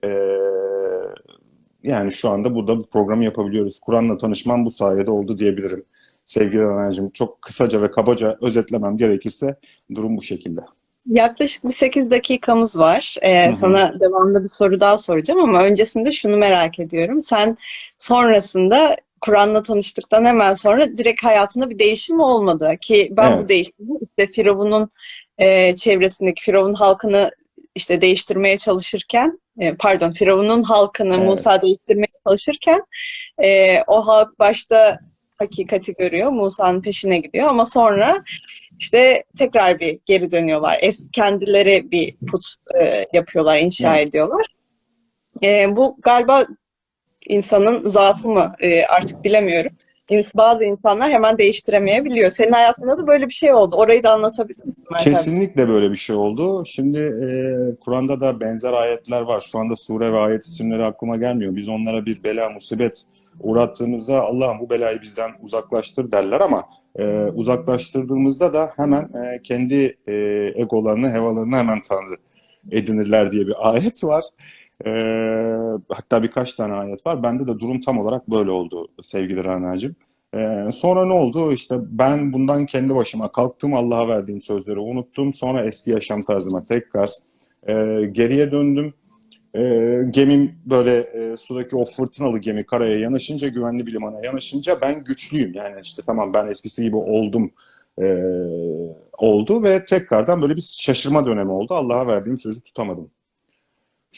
Yani 1.83 2.13
şu 2.13 2.29
anda 2.29 2.55
burada 2.55 2.79
bu 2.79 2.87
programı 2.87 3.25
yapabiliyoruz. 3.25 3.81
Kur'an'la 3.81 4.19
tanışmam 4.19 4.65
bu 4.65 4.71
sayede 4.71 5.11
oldu 5.11 5.39
diyebilirim. 5.39 5.85
Sevgili 6.25 6.65
Anacığım 6.65 7.11
çok 7.11 7.43
kısaca 7.43 7.83
ve 7.83 7.91
kabaca 7.91 8.39
özetlemem 8.41 8.97
gerekirse 8.97 9.57
durum 9.95 10.17
bu 10.17 10.23
şekilde. 10.23 10.61
Yaklaşık 11.07 11.65
bir 11.65 11.71
8 11.71 12.11
dakikamız 12.11 12.79
var. 12.79 13.17
Ee, 13.23 13.53
sana 13.53 14.01
devamlı 14.01 14.43
bir 14.43 14.49
soru 14.49 14.81
daha 14.81 14.99
soracağım 14.99 15.41
ama 15.41 15.63
öncesinde 15.63 16.13
şunu 16.13 16.37
merak 16.37 16.81
ediyorum. 16.81 17.21
Sen 17.23 17.57
sonrasında 17.97 18.97
Kur'an'la 19.21 19.63
tanıştıktan 19.63 20.25
hemen 20.25 20.55
sonra 20.55 20.99
direkt 20.99 21.25
hayatında 21.25 21.71
bir 21.71 21.79
değişim 21.79 22.21
olmadı 22.21 22.77
ki 22.81 23.09
ben 23.17 23.33
evet. 23.33 23.45
bu 23.45 23.49
değişimi 23.49 23.99
işte 24.03 24.33
Firavun'un 24.33 24.91
e, 25.39 25.77
çevresindeki 25.77 26.43
Firavun 26.43 26.73
halkını 26.73 27.31
işte 27.75 28.01
değiştirmeye 28.01 28.59
çalışırken 28.59 29.41
e, 29.59 29.75
pardon 29.75 30.13
Firavun'un 30.13 30.63
halkını 30.63 31.15
evet. 31.15 31.27
Musa 31.27 31.63
değiştirmeye 31.63 32.13
çalışırken 32.27 32.83
e, 33.43 33.81
o 33.87 34.07
halk 34.07 34.39
başta 34.39 34.99
hakikati 35.37 35.95
görüyor. 35.95 36.31
Musa'nın 36.31 36.83
peşine 36.83 37.19
gidiyor 37.19 37.49
ama 37.49 37.65
sonra 37.65 38.25
işte 38.79 39.25
tekrar 39.39 39.81
bir 39.81 39.99
geri 40.07 40.31
dönüyorlar. 40.31 40.79
Es 40.83 41.07
kendileri 41.13 41.91
bir 41.91 42.17
put 42.31 42.47
e, 42.81 43.07
yapıyorlar, 43.13 43.59
inşa 43.59 43.97
evet. 43.97 44.09
ediyorlar. 44.09 44.47
E, 45.43 45.77
bu 45.77 45.97
galiba 46.03 46.47
insanın 47.27 47.89
zaafı 47.89 48.29
mı 48.29 48.55
e, 48.61 48.85
artık 48.85 49.25
bilemiyorum 49.25 49.73
bazı 50.35 50.65
insanlar 50.65 51.11
hemen 51.11 51.39
değiştiremeyebiliyor. 51.39 52.31
Senin 52.31 52.53
hayatında 52.53 52.99
da 52.99 53.07
böyle 53.07 53.27
bir 53.27 53.33
şey 53.33 53.55
oldu. 53.55 53.77
Orayı 53.77 54.03
da 54.03 54.13
anlatabilir 54.13 54.65
misin? 54.65 54.85
Kesinlikle 54.99 55.69
böyle 55.69 55.91
bir 55.91 55.97
şey 55.97 56.17
oldu. 56.17 56.65
Şimdi 56.67 56.99
e, 56.99 57.31
Kur'an'da 57.81 58.21
da 58.21 58.41
benzer 58.41 58.73
ayetler 58.73 59.21
var. 59.21 59.41
Şu 59.41 59.59
anda 59.59 59.77
sure 59.77 60.13
ve 60.13 60.17
ayet 60.17 60.45
isimleri 60.45 60.85
aklıma 60.85 61.17
gelmiyor. 61.17 61.57
Biz 61.57 61.69
onlara 61.69 62.07
bir 62.07 62.25
bela, 62.25 62.51
musibet 62.51 63.03
uğrattığımızda 63.41 64.23
Allah'ım 64.23 64.59
bu 64.61 64.71
belayı 64.71 65.03
bizden 65.03 65.31
uzaklaştır 65.43 66.13
derler 66.13 66.41
ama 66.41 66.67
e, 66.97 67.05
uzaklaştırdığımızda 67.35 68.55
da 68.55 68.73
hemen 68.77 69.03
e, 69.03 69.43
kendi 69.43 69.97
e, 70.07 70.15
egolarını, 70.55 71.11
hevalarını 71.11 71.57
hemen 71.57 71.83
tanrı 71.83 72.17
edinirler 72.71 73.33
diye 73.33 73.47
bir 73.47 73.71
ayet 73.71 74.05
var. 74.05 74.25
E, 74.87 74.91
hatta 75.89 76.23
birkaç 76.23 76.55
tane 76.55 76.73
ayet 76.75 77.07
var. 77.07 77.23
Bende 77.23 77.47
de 77.47 77.59
durum 77.59 77.81
tam 77.81 77.99
olarak 77.99 78.31
böyle 78.31 78.51
oldu 78.51 78.89
sevgili 79.03 79.45
Rana'cığım. 79.45 79.97
E, 80.35 80.73
sonra 80.73 81.07
ne 81.07 81.13
oldu? 81.13 81.53
İşte 81.53 81.77
ben 81.81 82.33
bundan 82.33 82.67
kendi 82.67 82.95
başıma 82.95 83.33
kalktım 83.33 83.75
Allah'a 83.75 84.09
verdiğim 84.09 84.41
sözleri 84.41 84.79
unuttum. 84.79 85.33
Sonra 85.33 85.65
eski 85.65 85.91
yaşam 85.91 86.21
tarzıma 86.21 86.65
tekrar 86.65 87.11
e, 87.69 88.05
geriye 88.07 88.53
döndüm. 88.53 88.95
E, 89.55 89.61
gemim 90.11 90.59
böyle 90.67 90.97
e, 90.97 91.37
sudaki 91.37 91.77
o 91.77 91.85
fırtınalı 91.85 92.39
gemi 92.39 92.67
karaya 92.67 92.99
yanaşınca, 92.99 93.49
güvenli 93.49 93.87
bir 93.87 93.93
limana 93.93 94.21
yanaşınca 94.25 94.81
ben 94.81 95.05
güçlüyüm. 95.05 95.55
Yani 95.55 95.81
işte 95.83 96.03
tamam 96.07 96.35
ben 96.35 96.47
eskisi 96.47 96.83
gibi 96.83 96.97
oldum 96.97 97.51
e, 98.03 98.05
oldu 99.19 99.63
ve 99.63 99.85
tekrardan 99.85 100.43
böyle 100.43 100.57
bir 100.57 100.77
şaşırma 100.81 101.27
dönemi 101.27 101.51
oldu. 101.51 101.75
Allah'a 101.75 102.07
verdiğim 102.07 102.39
sözü 102.39 102.63
tutamadım. 102.63 103.11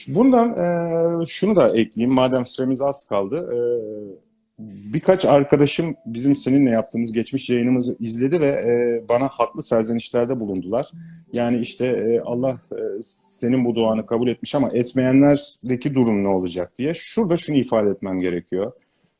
Bundan 0.08 0.50
e, 0.50 1.26
şunu 1.26 1.56
da 1.56 1.76
ekleyeyim 1.76 2.14
madem 2.14 2.46
süremiz 2.46 2.82
az 2.82 3.04
kaldı. 3.04 3.50
E, 3.52 3.58
birkaç 4.92 5.24
arkadaşım 5.24 5.96
bizim 6.06 6.36
seninle 6.36 6.70
yaptığımız 6.70 7.12
geçmiş 7.12 7.50
yayınımızı 7.50 7.96
izledi 8.00 8.40
ve 8.40 8.46
e, 8.46 9.02
bana 9.08 9.28
haklı 9.28 9.62
serzenişlerde 9.62 10.40
bulundular. 10.40 10.90
Yani 11.32 11.58
işte 11.60 11.86
e, 11.86 12.20
Allah 12.20 12.60
e, 12.72 12.80
senin 13.02 13.64
bu 13.64 13.74
duanı 13.74 14.06
kabul 14.06 14.28
etmiş 14.28 14.54
ama 14.54 14.70
etmeyenlerdeki 14.72 15.94
durum 15.94 16.24
ne 16.24 16.28
olacak 16.28 16.72
diye. 16.76 16.94
Şurada 16.94 17.36
şunu 17.36 17.56
ifade 17.56 17.90
etmem 17.90 18.20
gerekiyor 18.20 18.72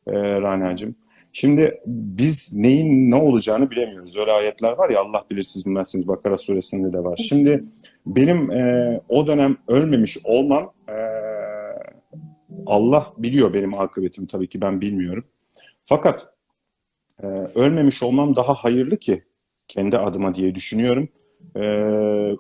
e, 0.07 0.13
Rana'cığım. 0.41 0.95
Şimdi 1.33 1.81
biz 1.87 2.55
neyin 2.55 3.11
ne 3.11 3.17
olacağını 3.17 3.71
bilemiyoruz. 3.71 4.17
Öyle 4.17 4.33
ayetler 4.33 4.73
var 4.73 4.91
ya 4.91 5.01
Allah 5.01 5.25
bilir 5.31 5.43
siz 5.43 5.67
bilmezsiniz 5.67 6.09
Bakara 6.09 6.37
suresinde 6.37 6.93
de 6.93 7.05
var. 7.05 7.17
Şimdi 7.29 7.65
benim 8.07 8.51
e, 8.51 9.01
o 9.09 9.27
dönem 9.27 9.57
ölmemiş 9.69 10.19
olmam 10.25 10.73
e, 10.89 10.97
Allah 12.67 13.13
biliyor 13.19 13.53
benim 13.53 13.81
akıbetimi 13.81 14.27
tabii 14.27 14.49
ki 14.49 14.61
ben 14.61 14.81
bilmiyorum. 14.81 15.25
Fakat 15.85 16.29
e, 17.23 17.27
ölmemiş 17.55 18.03
olmam 18.03 18.37
daha 18.37 18.55
hayırlı 18.55 18.97
ki 18.97 19.25
kendi 19.69 19.99
adıma 19.99 20.35
diye 20.35 20.55
düşünüyorum. 20.55 21.09
E, 21.57 21.63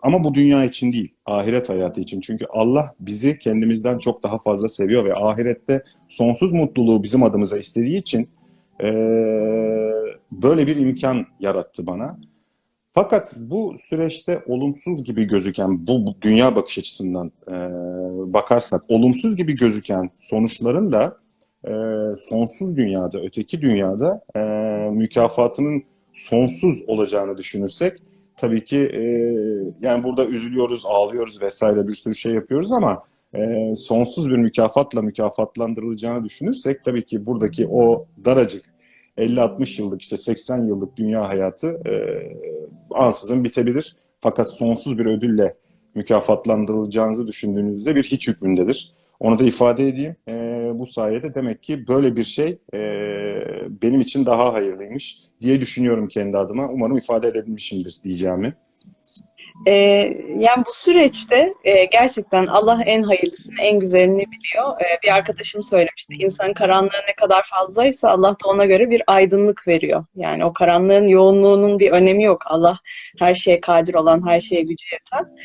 ama 0.02 0.24
bu 0.24 0.34
dünya 0.34 0.64
için 0.64 0.92
değil, 0.92 1.14
ahiret 1.26 1.68
hayatı 1.68 2.00
için. 2.00 2.20
Çünkü 2.20 2.44
Allah 2.50 2.94
bizi 3.00 3.38
kendimizden 3.38 3.98
çok 3.98 4.22
daha 4.22 4.38
fazla 4.38 4.68
seviyor 4.68 5.04
ve 5.04 5.14
ahirette 5.14 5.82
sonsuz 6.08 6.52
mutluluğu 6.52 7.02
bizim 7.02 7.22
adımıza 7.22 7.58
istediği 7.58 7.98
için 7.98 8.28
e, 8.82 8.86
böyle 10.32 10.66
bir 10.66 10.76
imkan 10.76 11.26
yarattı 11.40 11.86
bana. 11.86 12.18
Fakat 12.98 13.34
bu 13.36 13.74
süreçte 13.78 14.42
olumsuz 14.46 15.04
gibi 15.04 15.24
gözüken, 15.24 15.86
bu, 15.86 16.06
bu 16.06 16.14
dünya 16.22 16.56
bakış 16.56 16.78
açısından 16.78 17.32
e, 17.48 17.52
bakarsak, 18.32 18.84
olumsuz 18.88 19.36
gibi 19.36 19.56
gözüken 19.56 20.10
sonuçların 20.16 20.92
da 20.92 21.16
e, 21.64 21.72
sonsuz 22.16 22.76
dünyada, 22.76 23.20
öteki 23.20 23.60
dünyada 23.62 24.20
e, 24.36 24.40
mükafatının 24.90 25.82
sonsuz 26.12 26.82
olacağını 26.86 27.38
düşünürsek 27.38 27.98
tabii 28.36 28.64
ki 28.64 28.78
e, 28.78 29.02
yani 29.86 30.04
burada 30.04 30.26
üzülüyoruz, 30.26 30.82
ağlıyoruz 30.86 31.42
vesaire 31.42 31.88
bir 31.88 31.92
sürü 31.92 32.14
şey 32.14 32.34
yapıyoruz 32.34 32.72
ama 32.72 33.02
e, 33.34 33.74
sonsuz 33.76 34.30
bir 34.30 34.36
mükafatla 34.36 35.02
mükafatlandırılacağını 35.02 36.24
düşünürsek 36.24 36.84
tabii 36.84 37.06
ki 37.06 37.26
buradaki 37.26 37.68
o 37.68 38.06
daracık 38.24 38.64
50-60 39.18 39.82
yıllık 39.82 40.02
işte 40.02 40.16
80 40.16 40.66
yıllık 40.66 40.96
dünya 40.96 41.28
hayatı 41.28 41.80
e, 41.86 41.92
ansızın 42.90 43.44
bitebilir. 43.44 43.96
Fakat 44.20 44.50
sonsuz 44.50 44.98
bir 44.98 45.06
ödülle 45.06 45.56
mükafatlandırılacağınızı 45.94 47.26
düşündüğünüzde 47.26 47.96
bir 47.96 48.02
hiç 48.02 48.28
hükmündedir. 48.28 48.92
Onu 49.20 49.38
da 49.38 49.44
ifade 49.44 49.88
edeyim. 49.88 50.16
E, 50.28 50.70
bu 50.74 50.86
sayede 50.86 51.34
demek 51.34 51.62
ki 51.62 51.88
böyle 51.88 52.16
bir 52.16 52.24
şey 52.24 52.58
e, 52.74 52.78
benim 53.82 54.00
için 54.00 54.26
daha 54.26 54.52
hayırlıymış 54.52 55.18
diye 55.40 55.60
düşünüyorum 55.60 56.08
kendi 56.08 56.38
adıma. 56.38 56.68
Umarım 56.68 56.96
ifade 56.96 57.28
edebilmişimdir 57.28 57.96
diyeceğimi. 58.04 58.54
Ee, 59.66 59.72
yani 60.38 60.64
bu 60.66 60.72
süreçte 60.72 61.54
e, 61.64 61.84
gerçekten 61.84 62.46
Allah 62.46 62.82
en 62.86 63.02
hayırlısını, 63.02 63.62
en 63.62 63.80
güzelini 63.80 64.24
biliyor. 64.26 64.80
Ee, 64.80 65.02
bir 65.02 65.08
arkadaşım 65.08 65.62
söylemişti. 65.62 66.14
İnsanın 66.14 66.54
karanlığı 66.54 67.02
ne 67.08 67.14
kadar 67.14 67.42
fazlaysa 67.50 68.08
Allah 68.08 68.30
da 68.30 68.48
ona 68.48 68.64
göre 68.64 68.90
bir 68.90 69.02
aydınlık 69.06 69.68
veriyor. 69.68 70.04
Yani 70.16 70.44
o 70.44 70.52
karanlığın 70.52 71.08
yoğunluğunun 71.08 71.78
bir 71.78 71.90
önemi 71.90 72.22
yok. 72.22 72.42
Allah 72.46 72.78
her 73.18 73.34
şeye 73.34 73.60
kadir 73.60 73.94
olan, 73.94 74.26
her 74.26 74.40
şeye 74.40 74.62
gücü 74.62 74.86
yeten. 74.92 75.36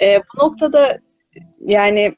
Ee, 0.00 0.20
bu 0.20 0.44
noktada 0.44 0.98
yani 1.60 2.14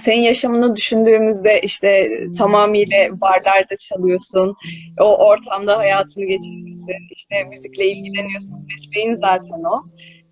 senin 0.00 0.22
yaşamını 0.22 0.76
düşündüğümüzde 0.76 1.60
işte 1.60 2.08
tamamıyla 2.38 3.20
barlarda 3.20 3.76
çalıyorsun, 3.76 4.56
o 5.00 5.26
ortamda 5.26 5.78
hayatını 5.78 6.24
geçirmişsin, 6.24 7.08
işte 7.16 7.44
müzikle 7.44 7.86
ilgileniyorsun, 7.86 8.66
mesleğin 8.66 9.14
zaten 9.14 9.62
o. 9.64 9.84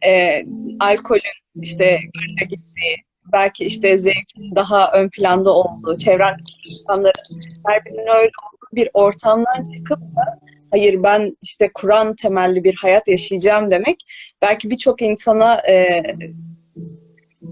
Ee, 0.06 0.44
alkolün 0.80 1.20
işte 1.62 1.84
garına 2.14 2.48
gittiği, 2.50 2.96
belki 3.32 3.64
işte 3.64 3.98
zevkin 3.98 4.54
daha 4.54 4.92
ön 4.92 5.08
planda 5.08 5.50
olduğu, 5.50 5.98
çevrendeki 5.98 6.52
insanların 6.64 7.40
her 7.66 7.84
birinin 7.84 7.98
öyle 7.98 8.30
olduğu 8.44 8.68
bir 8.72 8.88
ortamdan 8.94 9.64
çıkıp 9.76 9.98
da 9.98 10.38
hayır 10.70 11.02
ben 11.02 11.36
işte 11.42 11.70
Kur'an 11.74 12.16
temelli 12.16 12.64
bir 12.64 12.74
hayat 12.74 13.08
yaşayacağım 13.08 13.70
demek 13.70 13.96
belki 14.42 14.70
birçok 14.70 15.02
insana 15.02 15.60
e, 15.68 16.02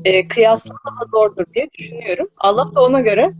e, 0.04 0.28
kıyasla 0.28 0.74
daha 0.86 1.04
zordur 1.10 1.44
diye 1.54 1.68
düşünüyorum. 1.78 2.28
Allah 2.38 2.74
da 2.74 2.82
ona 2.82 3.00
göre 3.00 3.32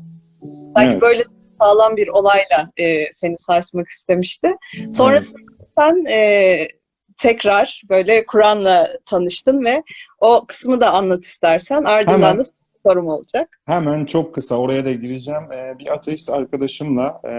belki 0.77 0.93
Evet. 0.93 1.03
böyle 1.03 1.25
sağlam 1.61 1.97
bir 1.97 2.09
olayla 2.09 2.71
e, 2.77 3.13
seni 3.13 3.39
sarsmak 3.39 3.87
istemişti. 3.89 4.57
Sonrasında 4.93 5.41
sen 5.79 6.05
e, 6.05 6.69
tekrar 7.23 7.83
böyle 7.91 8.27
Kur'an'la 8.27 8.89
tanıştın 9.07 9.65
ve 9.65 9.83
o 10.21 10.45
kısmı 10.47 10.81
da 10.81 10.91
anlat 10.91 11.25
istersen. 11.25 11.85
Ardından 11.85 12.23
Hemen. 12.23 12.39
da 12.39 12.43
sorum 12.87 13.07
olacak. 13.07 13.61
Hemen 13.67 14.05
çok 14.05 14.35
kısa 14.35 14.57
oraya 14.57 14.85
da 14.85 14.93
gireceğim. 14.93 15.53
Ee, 15.53 15.79
bir 15.79 15.95
ateist 15.95 16.31
arkadaşımla 16.31 17.21
e, 17.25 17.33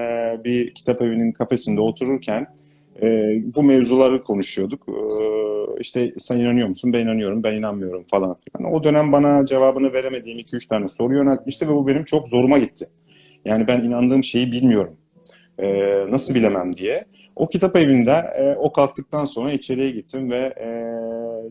bir 0.44 0.74
kitap 0.74 1.02
evinin 1.02 1.32
kafesinde 1.32 1.82
otururken 1.82 2.48
e, 3.02 3.08
bu 3.56 3.64
mevzuları 3.64 4.24
konuşuyorduk. 4.24 4.84
Ee, 4.90 4.94
işte 5.80 6.14
sen 6.18 6.40
inanıyor 6.40 6.68
musun? 6.68 6.94
Ben 6.94 7.00
inanıyorum, 7.00 7.44
ben 7.44 7.54
inanmıyorum 7.54 8.06
falan 8.12 8.36
filan. 8.36 8.74
O 8.74 8.84
dönem 8.84 9.12
bana 9.12 9.46
cevabını 9.46 9.94
veremediğim 9.94 10.40
2-3 10.40 10.68
tane 10.68 10.88
soru 10.88 11.16
yöneltmişti 11.16 11.68
ve 11.68 11.72
bu 11.72 11.88
benim 11.88 12.04
çok 12.04 12.28
zoruma 12.28 12.58
gitti. 12.58 12.86
Yani 13.46 13.68
ben 13.68 13.82
inandığım 13.82 14.24
şeyi 14.24 14.52
bilmiyorum. 14.52 14.98
Ee, 15.60 15.66
nasıl 16.12 16.36
bilemem 16.36 16.74
diye. 16.74 17.06
O 17.36 17.48
kitap 17.48 17.76
evinde 17.76 18.12
e, 18.12 18.56
o 18.56 18.72
kalktıktan 18.72 19.26
sonra 19.26 19.52
içeriye 19.52 19.92
gittim 19.92 20.32
ve 20.32 20.38
e, 20.38 20.70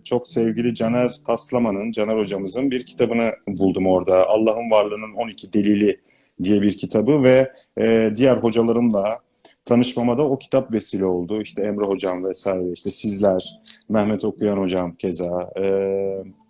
çok 0.04 0.28
sevgili 0.28 0.74
Caner 0.74 1.10
Taslaman'ın, 1.26 1.92
Caner 1.92 2.18
hocamızın 2.18 2.70
bir 2.70 2.86
kitabını 2.86 3.32
buldum 3.48 3.86
orada. 3.86 4.26
Allah'ın 4.28 4.70
Varlığının 4.70 5.14
12 5.14 5.52
Delili 5.52 6.00
diye 6.42 6.62
bir 6.62 6.78
kitabı 6.78 7.22
ve 7.22 7.52
e, 7.80 8.10
diğer 8.16 8.36
hocalarımla 8.36 9.18
tanışmama 9.64 10.18
da 10.18 10.22
o 10.22 10.38
kitap 10.38 10.74
vesile 10.74 11.04
oldu. 11.04 11.42
İşte 11.42 11.62
Emre 11.62 11.84
hocam 11.84 12.24
vesaire, 12.24 12.72
işte 12.72 12.90
sizler, 12.90 13.60
Mehmet 13.88 14.24
Okuyan 14.24 14.56
hocam 14.56 14.94
keza 14.94 15.50
e, 15.60 15.64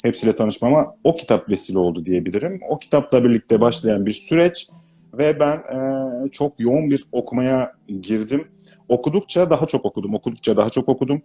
hepsiyle 0.02 0.34
tanışmama 0.34 0.96
o 1.04 1.16
kitap 1.16 1.50
vesile 1.50 1.78
oldu 1.78 2.04
diyebilirim. 2.04 2.60
O 2.68 2.78
kitapla 2.78 3.24
birlikte 3.24 3.60
başlayan 3.60 4.06
bir 4.06 4.10
süreç 4.10 4.68
ve 5.12 5.40
ben 5.40 5.56
e, 5.56 6.28
çok 6.28 6.60
yoğun 6.60 6.90
bir 6.90 7.04
okumaya 7.12 7.72
girdim. 8.00 8.48
Okudukça 8.88 9.50
daha 9.50 9.66
çok 9.66 9.84
okudum, 9.84 10.14
okudukça 10.14 10.56
daha 10.56 10.70
çok 10.70 10.88
okudum. 10.88 11.22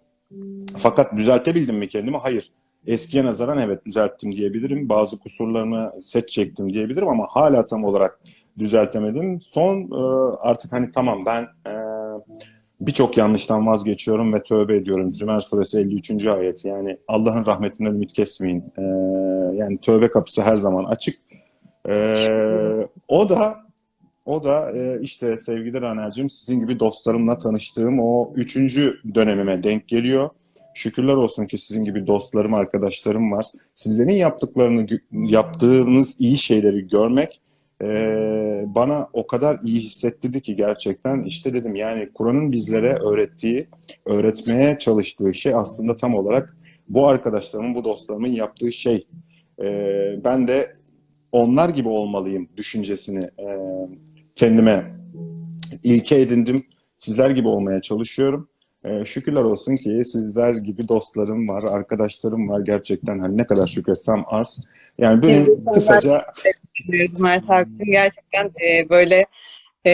Fakat 0.78 1.17
düzeltebildim 1.17 1.78
mi 1.78 1.88
kendimi? 1.88 2.17
Hayır. 2.17 2.52
Eskiye 2.88 3.26
nazaran 3.26 3.60
evet 3.60 3.86
düzelttim 3.86 4.32
diyebilirim. 4.32 4.89
Bazı 4.89 5.19
kusurlarını 5.19 6.02
set 6.02 6.30
çektim 6.30 6.73
diyebilirim 6.73 7.08
ama 7.08 7.28
hala 7.30 7.65
tam 7.65 7.84
olarak 7.84 8.19
düzeltemedim. 8.58 9.41
Son 9.41 9.82
e, 9.82 10.36
artık 10.39 10.73
hani 10.73 10.91
tamam 10.91 11.26
ben 11.26 11.43
e, 11.43 11.73
birçok 12.82 13.17
yanlıştan 13.17 13.67
vazgeçiyorum 13.67 14.34
ve 14.34 14.43
tövbe 14.43 14.76
ediyorum. 14.76 15.12
Zümer 15.12 15.39
suresi 15.39 15.80
53. 15.80 16.28
ayet 16.28 16.65
yani 16.65 16.97
Allah'ın 17.08 17.45
rahmetinden 17.45 17.93
ümit 17.93 18.13
kesmeyin. 18.13 18.63
E, 18.78 18.82
yani 19.56 19.78
tövbe 19.78 20.08
kapısı 20.08 20.41
her 20.41 20.56
zaman 20.56 20.84
açık. 20.84 21.19
E, 21.89 22.28
o 23.08 23.30
da 23.30 23.67
o 24.28 24.44
da 24.44 24.72
e, 24.78 25.02
işte 25.02 25.38
sevgili 25.38 25.82
Raner'cim 25.82 26.30
sizin 26.30 26.60
gibi 26.60 26.80
dostlarımla 26.80 27.38
tanıştığım 27.38 28.00
o 28.00 28.34
üçüncü 28.36 29.00
dönemime 29.16 29.63
denk 29.63 29.88
geliyor. 29.88 30.30
Şükürler 30.74 31.13
olsun 31.13 31.46
ki 31.46 31.58
sizin 31.58 31.86
gibi 31.86 32.08
dostlarım, 32.08 32.54
arkadaşlarım 32.54 33.32
var. 33.32 33.46
Sizlerin 33.74 34.16
yaptıklarını, 34.16 34.86
yaptığınız 35.12 36.22
iyi 36.22 36.38
şeyleri 36.38 36.88
görmek 36.88 37.42
e, 37.82 37.88
bana 38.76 39.10
o 39.13 39.28
kadar 39.28 39.60
iyi 39.63 39.80
hissettirdi 39.80 40.42
ki 40.42 40.56
gerçekten. 40.56 41.22
İşte 41.22 41.54
dedim 41.54 41.76
yani 41.76 42.10
Kur'an'ın 42.13 42.52
bizlere 42.52 42.94
öğrettiği, 42.94 43.68
öğretmeye 44.06 44.78
çalıştığı 44.78 45.34
şey 45.34 45.56
aslında 45.56 45.96
tam 45.96 46.16
olarak 46.16 46.58
bu 46.90 47.08
arkadaşlarımın, 47.08 47.76
bu 47.76 47.84
dostlarımın 47.84 48.32
yaptığı 48.32 48.72
şey. 48.72 49.08
E, 49.62 49.66
ben 50.24 50.48
de 50.48 50.78
onlar 51.32 51.70
gibi 51.70 51.90
olmalıyım 51.90 52.50
düşüncesini 52.58 53.24
e, 53.24 53.48
kendime 54.38 54.97
ilke 55.84 56.19
edindim. 56.19 56.65
Sizler 56.97 57.30
gibi 57.30 57.47
olmaya 57.47 57.82
çalışıyorum. 57.82 58.50
Ee, 58.86 59.06
şükürler 59.06 59.41
olsun 59.41 59.76
ki 59.76 60.02
sizler 60.04 60.54
gibi 60.54 60.88
dostlarım 60.88 61.47
var, 61.47 61.63
arkadaşlarım 61.71 62.50
var. 62.50 62.60
Gerçekten 62.60 63.19
hani 63.19 63.38
ne 63.38 63.45
kadar 63.45 63.67
şükretsem 63.67 64.23
az. 64.28 64.67
Yani 64.97 65.23
benim 65.23 65.45
Evet, 65.45 65.60
kısaca 65.73 66.26
Mert 67.19 67.50
Akgün 67.50 67.91
gerçekten 67.91 68.45
e, 68.45 68.89
böyle 68.89 69.26
e, 69.86 69.91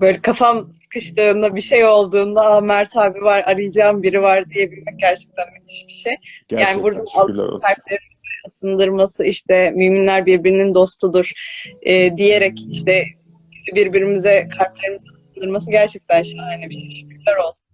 böyle 0.00 0.20
kafam 0.20 0.72
sıkıştığında 0.82 1.54
bir 1.54 1.60
şey 1.60 1.84
olduğunda 1.84 2.60
Mert 2.60 2.96
abi 2.96 3.22
var 3.22 3.42
arayacağım 3.46 4.02
biri 4.02 4.22
var 4.22 4.50
diyebilmek 4.50 4.98
gerçekten 4.98 5.46
müthiş 5.52 5.86
bir 5.88 5.92
şey. 5.92 6.12
gerçekten 6.48 6.82
burada 6.82 7.02
olsun. 7.02 7.18
kalplerin 7.18 8.10
ısındırması 8.46 9.24
işte 9.24 9.70
müminler 9.70 10.26
birbirinin 10.26 10.74
dostudur 10.74 11.32
e, 11.82 12.16
diyerek 12.16 12.58
işte 12.70 13.04
birbirimize 13.74 14.48
kalplerimizi 14.58 15.04
ısındırması 15.30 15.70
gerçekten 15.70 16.22
şahane 16.22 16.68
bir 16.68 16.74
şey. 16.74 16.90
Şükürler 16.90 17.36
olsun. 17.48 17.66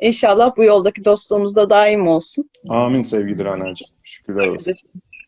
İnşallah 0.00 0.56
bu 0.56 0.64
yoldaki 0.64 1.04
dostluğumuz 1.04 1.56
da 1.56 1.70
daim 1.70 2.06
olsun. 2.08 2.50
Amin 2.68 3.02
sevgili 3.02 3.44
Rana'cığım. 3.44 3.88
Şükürler 4.04 4.46
olsun. 4.48 4.74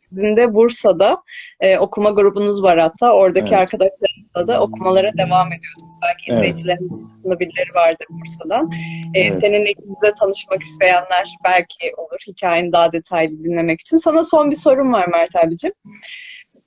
Sizin 0.01 0.37
de 0.37 0.55
Bursa'da 0.55 1.23
e, 1.61 1.79
okuma 1.79 2.11
grubunuz 2.11 2.63
var 2.63 2.79
hatta. 2.79 3.13
Oradaki 3.13 3.49
Evet. 3.55 3.59
arkadaşlarınızla 3.59 4.49
da 4.49 4.61
okumalara 4.63 5.11
devam 5.19 5.53
ediyorsunuz. 5.53 5.93
Belki 6.03 6.33
Evet. 6.33 6.39
izleyicilerin 6.39 7.09
arasında 7.11 7.41
birileri 7.41 7.75
vardır 7.75 8.07
Bursa'dan. 8.11 8.71
E, 9.15 9.21
Evet. 9.21 9.41
Seninle 9.41 9.71
ikimize 9.71 10.15
tanışmak 10.21 10.63
isteyenler 10.63 11.29
belki 11.45 11.93
olur. 11.97 12.19
Hikayeni 12.27 12.73
daha 12.73 12.93
detaylı 12.93 13.39
dinlemek 13.39 13.81
için. 13.81 13.97
Sana 13.97 14.25
son 14.25 14.51
bir 14.51 14.57
sorum 14.57 14.93
var 14.93 15.07
Mert 15.09 15.37
abicim. 15.37 15.73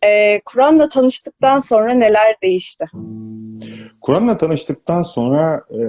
E, 0.04 0.42
Kur'an'la 0.46 0.90
tanıştıktan 0.90 1.60
sonra 1.60 1.94
neler 1.94 2.36
değişti? 2.44 2.86
Kur'an'la 4.02 4.38
tanıştıktan 4.38 5.02
sonra 5.02 5.64
e, 5.70 5.82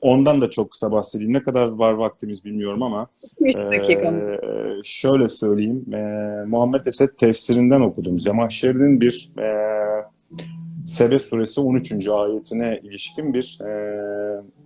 ondan 0.00 0.40
da 0.40 0.50
çok 0.50 0.70
kısa 0.70 0.92
bahsedeyim. 0.92 1.32
Ne 1.32 1.42
kadar 1.42 1.68
var 1.68 1.92
vaktimiz 1.92 2.44
bilmiyorum 2.44 2.82
ama 2.82 3.06
3 3.40 3.54
dakika. 3.54 4.08
Ee, 4.08 4.38
şöyle 4.84 5.28
söyleyeyim. 5.28 5.94
Ee, 5.94 6.44
Muhammed 6.46 6.86
Esed 6.86 7.08
tefsirinden 7.18 7.80
okudum. 7.80 8.18
Zemahşer'in 8.18 9.00
bir 9.00 9.32
e, 9.38 9.48
Sebe 10.86 11.18
suresi 11.18 11.60
13. 11.60 12.08
ayetine 12.08 12.80
ilişkin 12.82 13.34
bir 13.34 13.58
e, 13.62 13.70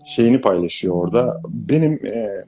şeyini 0.07 0.41
paylaşıyor 0.41 0.95
orada. 0.95 1.41
Benim 1.49 2.07
e, 2.07 2.45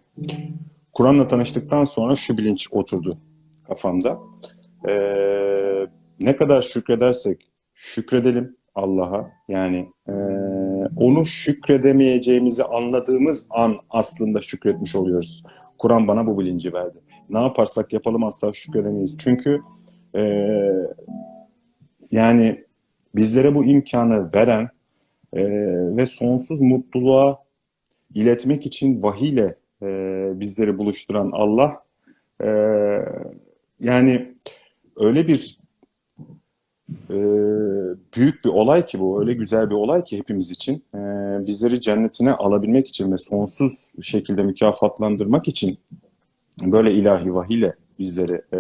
Kur'an'la 0.93 1.29
tanıştıktan 1.29 1.85
sonra 1.85 2.15
şu 2.15 2.39
bilinç 2.39 2.69
oturdu 2.73 3.19
kafamda. 3.69 4.19
Ee, 4.89 4.93
ne 6.21 6.37
kadar 6.37 6.63
şükredersek 6.63 7.51
şükredelim. 7.75 8.57
Allah'a. 8.75 9.31
Yani 9.49 9.89
e, 10.09 10.13
onu 10.97 11.27
şükredemeyeceğimizi 11.27 12.65
anladığımız 12.65 13.47
an 13.51 13.77
aslında 13.91 14.41
şükretmiş 14.41 14.97
oluyoruz. 14.97 15.43
Kur'an 15.79 16.09
bana 16.09 16.27
bu 16.27 16.39
bilinci 16.39 16.73
verdi. 16.73 16.99
Ne 17.31 17.39
yaparsak 17.39 17.93
yapalım 17.93 18.25
asla 18.25 18.53
şükredemeyiz. 18.53 19.19
Çünkü 19.19 19.61
e, 20.17 20.23
yani 22.13 22.65
bizlere 23.15 23.55
bu 23.55 23.65
imkanı 23.65 24.31
veren 24.35 24.69
e, 25.33 25.47
ve 25.97 26.07
sonsuz 26.07 26.61
mutluluğa 26.61 27.45
iletmek 28.15 28.67
için 28.67 29.03
vahiyle 29.03 29.55
e, 29.83 29.87
bizleri 30.41 30.79
buluşturan 30.79 31.31
Allah 31.33 31.85
e, 32.43 32.49
yani 33.81 34.35
öyle 34.97 35.27
bir 35.27 35.60
e, 37.11 37.19
büyük 38.17 38.45
bir 38.45 38.51
olay 38.51 38.87
ki 38.87 39.01
bu, 39.01 39.21
öyle 39.21 39.35
güzel 39.35 39.71
bir 39.71 39.75
olay 39.75 40.05
ki 40.05 40.19
hepimiz 40.19 40.51
için. 40.51 40.85
E, 40.95 40.99
bizleri 41.47 41.81
cennetine 41.81 42.33
alabilmek 42.33 42.89
için 42.89 43.13
ve 43.13 43.17
sonsuz 43.17 43.93
şekilde 44.03 44.43
mükafatlandırmak 44.43 45.49
için 45.49 45.79
böyle 46.63 46.93
ilahi 46.93 47.35
vahiyle 47.35 47.75
bizleri 47.99 48.43
e, 48.53 48.59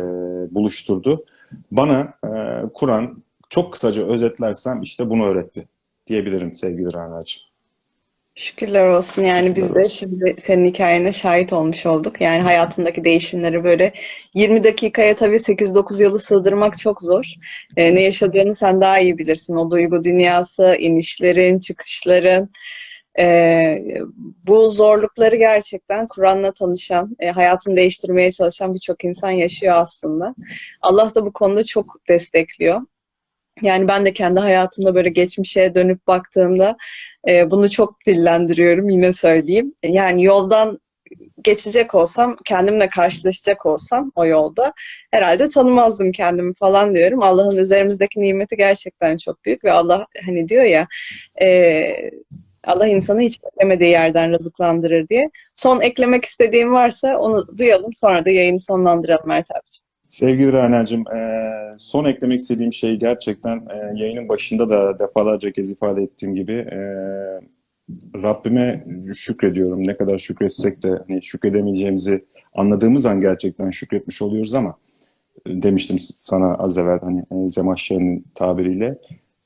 buluşturdu. 0.54 1.24
Bana 1.70 2.14
e, 2.24 2.30
Kur'an 2.74 3.16
çok 3.48 3.72
kısaca 3.72 4.06
özetlersem 4.06 4.82
işte 4.82 5.10
bunu 5.10 5.26
öğretti 5.26 5.68
diyebilirim 6.06 6.54
sevgili 6.54 6.92
Rana'cığım. 6.92 7.49
Şükürler 8.40 8.86
olsun 8.86 9.22
yani 9.22 9.56
biz 9.56 9.74
de 9.74 9.88
şimdi 9.88 10.36
senin 10.42 10.66
hikayene 10.66 11.12
şahit 11.12 11.52
olmuş 11.52 11.86
olduk. 11.86 12.20
Yani 12.20 12.42
hayatındaki 12.42 13.04
değişimleri 13.04 13.64
böyle 13.64 13.92
20 14.34 14.64
dakikaya 14.64 15.16
tabii 15.16 15.38
8-9 15.38 16.02
yılı 16.02 16.18
sığdırmak 16.18 16.78
çok 16.78 17.02
zor. 17.02 17.34
Ee, 17.76 17.94
ne 17.94 18.02
yaşadığını 18.02 18.54
sen 18.54 18.80
daha 18.80 18.98
iyi 18.98 19.18
bilirsin. 19.18 19.56
O 19.56 19.70
duygu 19.70 20.04
dünyası, 20.04 20.76
inişlerin, 20.78 21.58
çıkışların. 21.58 22.50
Ee, 23.18 23.78
bu 24.46 24.68
zorlukları 24.68 25.36
gerçekten 25.36 26.08
Kur'an'la 26.08 26.52
tanışan, 26.52 27.16
e, 27.18 27.30
hayatını 27.30 27.76
değiştirmeye 27.76 28.32
çalışan 28.32 28.74
birçok 28.74 29.04
insan 29.04 29.30
yaşıyor 29.30 29.74
aslında. 29.76 30.34
Allah 30.80 31.14
da 31.14 31.26
bu 31.26 31.32
konuda 31.32 31.64
çok 31.64 31.96
destekliyor. 32.08 32.80
Yani 33.62 33.88
ben 33.88 34.04
de 34.06 34.12
kendi 34.12 34.40
hayatımda 34.40 34.94
böyle 34.94 35.08
geçmişe 35.08 35.74
dönüp 35.74 36.06
baktığımda 36.06 36.76
e, 37.28 37.50
bunu 37.50 37.70
çok 37.70 37.96
dillendiriyorum 38.06 38.88
yine 38.88 39.12
söyleyeyim. 39.12 39.74
Yani 39.82 40.24
yoldan 40.24 40.78
geçecek 41.42 41.94
olsam, 41.94 42.36
kendimle 42.44 42.88
karşılaşacak 42.88 43.66
olsam 43.66 44.12
o 44.14 44.26
yolda 44.26 44.72
herhalde 45.10 45.48
tanımazdım 45.48 46.12
kendimi 46.12 46.54
falan 46.54 46.94
diyorum. 46.94 47.22
Allah'ın 47.22 47.56
üzerimizdeki 47.56 48.20
nimeti 48.20 48.56
gerçekten 48.56 49.16
çok 49.16 49.44
büyük 49.44 49.64
ve 49.64 49.72
Allah 49.72 50.06
hani 50.26 50.48
diyor 50.48 50.64
ya 50.64 50.86
e, 51.42 52.10
Allah 52.64 52.86
insanı 52.86 53.20
hiç 53.20 53.42
beklemediği 53.44 53.90
yerden 53.90 54.32
rızıklandırır 54.32 55.08
diye. 55.08 55.30
Son 55.54 55.80
eklemek 55.80 56.24
istediğim 56.24 56.72
varsa 56.72 57.18
onu 57.18 57.58
duyalım 57.58 57.94
sonra 57.94 58.24
da 58.24 58.30
yayını 58.30 58.60
sonlandıralım 58.60 59.28
Mert 59.28 59.50
abiciğim. 59.50 59.89
Sevgili 60.10 60.52
Raner'cim, 60.52 61.00
e, 61.00 61.20
son 61.78 62.04
eklemek 62.04 62.40
istediğim 62.40 62.72
şey 62.72 62.96
gerçekten 62.96 63.56
e, 63.56 64.00
yayının 64.00 64.28
başında 64.28 64.70
da 64.70 64.98
defalarca 64.98 65.52
kez 65.52 65.70
ifade 65.70 66.02
ettiğim 66.02 66.34
gibi 66.34 66.52
e, 66.52 66.78
Rabbime 68.22 68.84
şükrediyorum. 69.14 69.86
Ne 69.86 69.96
kadar 69.96 70.18
şükretsek 70.18 70.82
de 70.82 70.98
hani 71.08 71.22
şükredemeyeceğimizi 71.22 72.24
anladığımız 72.54 73.06
an 73.06 73.20
gerçekten 73.20 73.70
şükretmiş 73.70 74.22
oluyoruz 74.22 74.54
ama 74.54 74.76
demiştim 75.46 75.98
sana 75.98 76.54
az 76.54 76.78
evvel 76.78 77.00
hani 77.00 77.50
Zemahşer'in 77.50 78.24
tabiriyle 78.34 78.98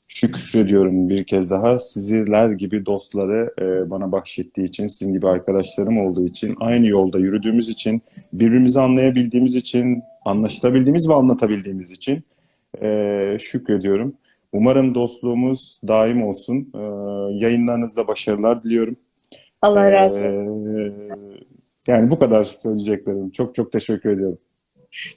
şükrediyorum 0.09 1.09
bir 1.09 1.25
kez 1.25 1.51
daha 1.51 1.79
sizler 1.79 2.51
gibi 2.51 2.87
dostları 2.87 3.55
e, 3.61 3.91
bana 3.91 4.13
bahşettiği 4.13 4.69
için, 4.69 4.87
sizin 4.87 5.13
gibi 5.13 5.29
arkadaşlarım 5.29 5.99
olduğu 5.99 6.27
için, 6.27 6.57
aynı 6.61 6.87
yolda 6.87 7.19
yürüdüğümüz 7.19 7.69
için, 7.69 8.03
birbirimizi 8.33 8.81
anlayabildiğimiz 8.81 9.55
için, 9.55 10.03
anlaşılabildiğimiz 10.25 11.09
ve 11.09 11.15
anlatabildiğimiz 11.15 11.91
için 11.91 12.23
e, 12.83 13.37
şükrediyorum. 13.41 14.15
Umarım 14.53 14.95
dostluğumuz 14.95 15.81
daim 15.89 16.23
olsun. 16.23 16.73
E, 16.75 16.81
yayınlarınızda 17.45 18.09
başarılar 18.09 18.63
diliyorum. 18.63 18.97
Allah 19.63 19.93
razı 19.93 20.25
olsun. 20.25 20.77
E, 20.77 20.93
yani 21.87 22.11
bu 22.11 22.19
kadar 22.19 22.45
söyleyeceklerim. 22.45 23.31
Çok 23.31 23.55
çok 23.55 23.73
teşekkür 23.73 24.11
ediyorum. 24.11 24.39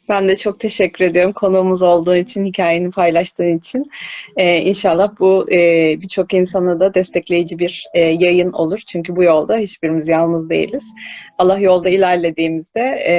Ben 0.09 0.27
de 0.27 0.37
çok 0.37 0.59
teşekkür 0.59 1.05
ediyorum 1.05 1.33
konuğumuz 1.33 1.81
olduğu 1.81 2.15
için, 2.15 2.45
hikayeni 2.45 2.91
paylaştığın 2.91 3.57
için. 3.57 3.91
Ee, 4.37 4.57
inşallah 4.57 5.19
bu 5.19 5.51
e, 5.51 5.57
birçok 6.01 6.33
insana 6.33 6.79
da 6.79 6.93
destekleyici 6.93 7.59
bir 7.59 7.87
e, 7.93 8.01
yayın 8.01 8.51
olur. 8.51 8.79
Çünkü 8.87 9.15
bu 9.15 9.23
yolda 9.23 9.57
hiçbirimiz 9.57 10.07
yalnız 10.07 10.49
değiliz. 10.49 10.93
Allah 11.37 11.59
yolda 11.59 11.89
ilerlediğimizde 11.89 12.81
e, 12.81 13.15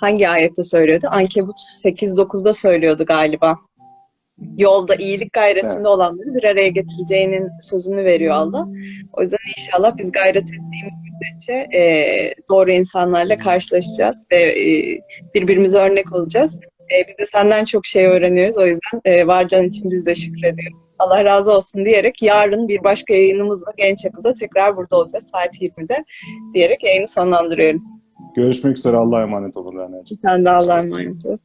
hangi 0.00 0.28
ayette 0.28 0.64
söylüyordu? 0.64 1.06
Ankebut 1.10 1.56
8-9'da 1.84 2.54
söylüyordu 2.54 3.04
galiba. 3.06 3.58
Yolda 4.56 4.94
iyilik 4.94 5.32
gayretinde 5.32 5.72
Evet. 5.76 5.86
olanları 5.86 6.34
bir 6.34 6.44
araya 6.44 6.68
getireceğinin 6.68 7.48
sözünü 7.60 8.04
veriyor 8.04 8.34
Allah. 8.34 8.66
O 9.12 9.20
yüzden 9.20 9.38
inşallah 9.58 9.96
biz 9.98 10.12
gayret 10.12 10.42
ettiğimiz 10.42 10.94
müddetçe 11.04 11.78
e, 11.78 12.34
doğru 12.48 12.72
insanlarla 12.72 13.36
karşılaşacağız 13.36 14.26
ve 14.32 14.36
e, 14.36 14.98
birbirimize 15.34 15.78
örnek 15.78 16.12
olacağız. 16.12 16.60
E, 16.64 17.08
biz 17.08 17.18
de 17.18 17.26
senden 17.26 17.64
çok 17.64 17.86
şey 17.86 18.06
öğreniyoruz. 18.06 18.58
O 18.58 18.66
yüzden 18.66 19.00
e, 19.04 19.26
varcan 19.26 19.64
için 19.64 19.90
biz 19.90 20.06
de 20.06 20.14
şükrediyoruz. 20.14 20.78
Allah 20.98 21.24
razı 21.24 21.52
olsun 21.52 21.84
diyerek 21.84 22.22
yarın 22.22 22.68
bir 22.68 22.84
başka 22.84 23.14
yayınımızla 23.14 23.72
Genç 23.76 24.06
Akıl'da 24.06 24.34
tekrar 24.34 24.76
burada 24.76 24.96
olacağız 24.96 25.24
saat 25.32 25.62
20'de 25.62 26.04
diyerek 26.54 26.84
yayını 26.84 27.08
sonlandırıyorum. 27.08 27.82
Görüşmek 28.36 28.78
üzere. 28.78 28.96
Allah'a 28.96 29.22
emanet 29.22 29.56
olun. 29.56 30.04
Sen 30.22 30.44
de 30.44 30.50
Allah'a 30.50 30.78
emanet 30.78 31.26
ol. 31.26 31.36